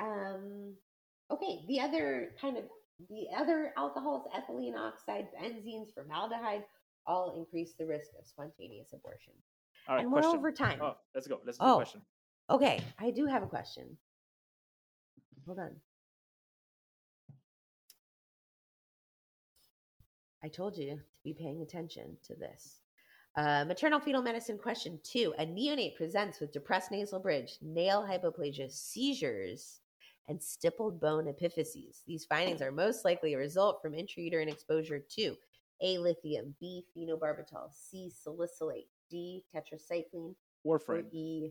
Um. 0.00 0.74
Okay. 1.30 1.64
The 1.68 1.80
other 1.80 2.32
kind 2.40 2.56
of 2.56 2.64
the 3.10 3.26
other 3.36 3.72
alcohols, 3.76 4.26
ethylene 4.34 4.76
oxide, 4.76 5.28
benzenes, 5.40 5.92
formaldehyde, 5.94 6.64
all 7.06 7.34
increase 7.36 7.74
the 7.78 7.86
risk 7.86 8.10
of 8.18 8.26
spontaneous 8.26 8.92
abortion. 8.92 9.32
All 9.88 9.96
right, 9.96 10.04
and 10.04 10.12
question. 10.12 10.30
we're 10.30 10.36
over 10.36 10.52
time. 10.52 10.78
Oh, 10.82 10.96
let's 11.14 11.26
go. 11.26 11.40
Let's 11.44 11.58
do 11.58 11.64
oh, 11.64 11.76
question. 11.76 12.02
Okay, 12.50 12.80
I 12.98 13.10
do 13.10 13.26
have 13.26 13.42
a 13.42 13.46
question. 13.46 13.96
Hold 15.46 15.58
on. 15.58 15.70
I 20.42 20.48
told 20.48 20.76
you 20.76 20.96
to 20.96 21.22
be 21.22 21.32
paying 21.32 21.62
attention 21.62 22.16
to 22.26 22.34
this. 22.34 22.80
Uh, 23.36 23.64
maternal 23.66 23.98
fetal 23.98 24.22
medicine 24.22 24.56
question 24.56 24.98
two. 25.02 25.34
A 25.38 25.46
neonate 25.46 25.96
presents 25.96 26.38
with 26.38 26.52
depressed 26.52 26.92
nasal 26.92 27.18
bridge, 27.18 27.58
nail 27.60 28.06
hypoplasia, 28.08 28.70
seizures, 28.70 29.80
and 30.28 30.40
stippled 30.40 31.00
bone 31.00 31.26
epiphyses. 31.26 32.04
These 32.06 32.24
findings 32.26 32.62
are 32.62 32.70
most 32.70 33.04
likely 33.04 33.34
a 33.34 33.38
result 33.38 33.82
from 33.82 33.92
intrauterine 33.92 34.50
exposure 34.50 35.00
to 35.16 35.34
A. 35.82 35.98
lithium, 35.98 36.54
B. 36.60 36.84
phenobarbital, 36.96 37.70
C. 37.72 38.08
salicylate, 38.08 38.88
D. 39.10 39.42
Tetracycline, 39.52 40.36
warfarin, 40.64 41.12
E. 41.12 41.50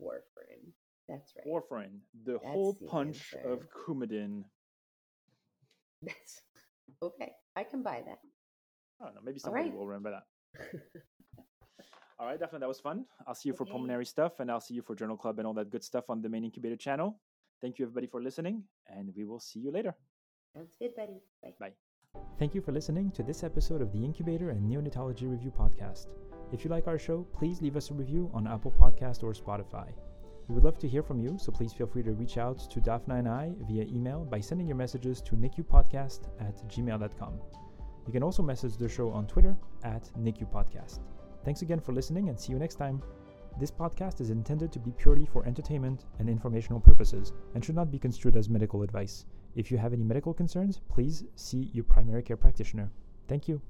warfarin. 0.00 0.70
That's 1.08 1.32
right. 1.34 1.46
Warfarin, 1.46 1.98
the 2.24 2.32
That's 2.32 2.44
whole 2.46 2.76
the 2.78 2.86
punch 2.88 3.34
answer. 3.34 3.48
of 3.48 3.66
Coumadin. 3.70 4.44
That's 6.02 6.42
okay. 7.02 7.32
I 7.56 7.64
can 7.64 7.82
buy 7.82 8.02
that. 8.06 8.18
I 9.00 9.06
don't 9.06 9.14
know. 9.14 9.20
Maybe 9.24 9.38
somebody 9.38 9.70
right. 9.70 9.74
will 9.74 9.86
remember 9.86 10.10
that. 10.10 10.24
all 12.22 12.28
right, 12.28 12.38
definitely. 12.38 12.60
That 12.60 12.68
was 12.68 12.78
fun. 12.78 13.04
I'll 13.26 13.34
see 13.34 13.48
you 13.48 13.52
for 13.52 13.66
pulmonary 13.66 14.06
stuff, 14.06 14.38
and 14.38 14.48
I'll 14.48 14.60
see 14.60 14.74
you 14.74 14.82
for 14.82 14.94
Journal 14.94 15.16
Club 15.16 15.40
and 15.40 15.46
all 15.46 15.54
that 15.54 15.70
good 15.70 15.82
stuff 15.82 16.04
on 16.08 16.22
the 16.22 16.28
main 16.28 16.44
incubator 16.44 16.76
channel. 16.76 17.18
Thank 17.60 17.80
you, 17.80 17.84
everybody, 17.84 18.06
for 18.06 18.22
listening, 18.22 18.62
and 18.86 19.10
we 19.16 19.24
will 19.24 19.40
see 19.40 19.58
you 19.58 19.72
later. 19.72 19.96
Sounds 20.54 20.76
good, 20.78 20.94
buddy. 20.94 21.20
Bye. 21.42 21.54
Bye. 21.58 21.72
Thank 22.38 22.54
you 22.54 22.60
for 22.60 22.70
listening 22.70 23.10
to 23.12 23.24
this 23.24 23.42
episode 23.42 23.82
of 23.82 23.90
the 23.92 24.04
Incubator 24.04 24.50
and 24.50 24.70
Neonatology 24.70 25.28
Review 25.28 25.50
podcast. 25.50 26.06
If 26.52 26.64
you 26.64 26.70
like 26.70 26.86
our 26.86 26.98
show, 26.98 27.26
please 27.32 27.60
leave 27.60 27.76
us 27.76 27.90
a 27.90 27.94
review 27.94 28.30
on 28.32 28.46
Apple 28.46 28.72
Podcast 28.80 29.24
or 29.24 29.32
Spotify. 29.32 29.88
We 30.46 30.54
would 30.54 30.64
love 30.64 30.78
to 30.78 30.88
hear 30.88 31.02
from 31.02 31.18
you, 31.18 31.38
so 31.40 31.50
please 31.50 31.72
feel 31.72 31.88
free 31.88 32.04
to 32.04 32.12
reach 32.12 32.38
out 32.38 32.70
to 32.70 32.80
Daphna 32.80 33.18
and 33.18 33.28
I 33.28 33.52
via 33.68 33.84
email 33.84 34.24
by 34.24 34.38
sending 34.38 34.68
your 34.68 34.76
messages 34.76 35.20
to 35.22 35.34
nicupodcast 35.34 36.28
at 36.40 36.56
gmail.com. 36.68 37.40
You 38.06 38.12
can 38.12 38.22
also 38.22 38.44
message 38.44 38.76
the 38.76 38.88
show 38.88 39.10
on 39.10 39.26
Twitter 39.26 39.56
at 39.82 40.08
nicupodcast. 40.18 41.00
Thanks 41.44 41.62
again 41.62 41.80
for 41.80 41.92
listening 41.92 42.28
and 42.28 42.38
see 42.38 42.52
you 42.52 42.58
next 42.58 42.76
time. 42.76 43.02
This 43.58 43.70
podcast 43.70 44.20
is 44.20 44.30
intended 44.30 44.72
to 44.72 44.78
be 44.78 44.92
purely 44.92 45.26
for 45.26 45.44
entertainment 45.44 46.06
and 46.18 46.28
informational 46.28 46.80
purposes 46.80 47.32
and 47.54 47.64
should 47.64 47.74
not 47.74 47.90
be 47.90 47.98
construed 47.98 48.36
as 48.36 48.48
medical 48.48 48.82
advice. 48.82 49.26
If 49.56 49.70
you 49.70 49.76
have 49.78 49.92
any 49.92 50.04
medical 50.04 50.32
concerns, 50.32 50.80
please 50.88 51.24
see 51.36 51.70
your 51.74 51.84
primary 51.84 52.22
care 52.22 52.36
practitioner. 52.36 52.90
Thank 53.28 53.48
you. 53.48 53.60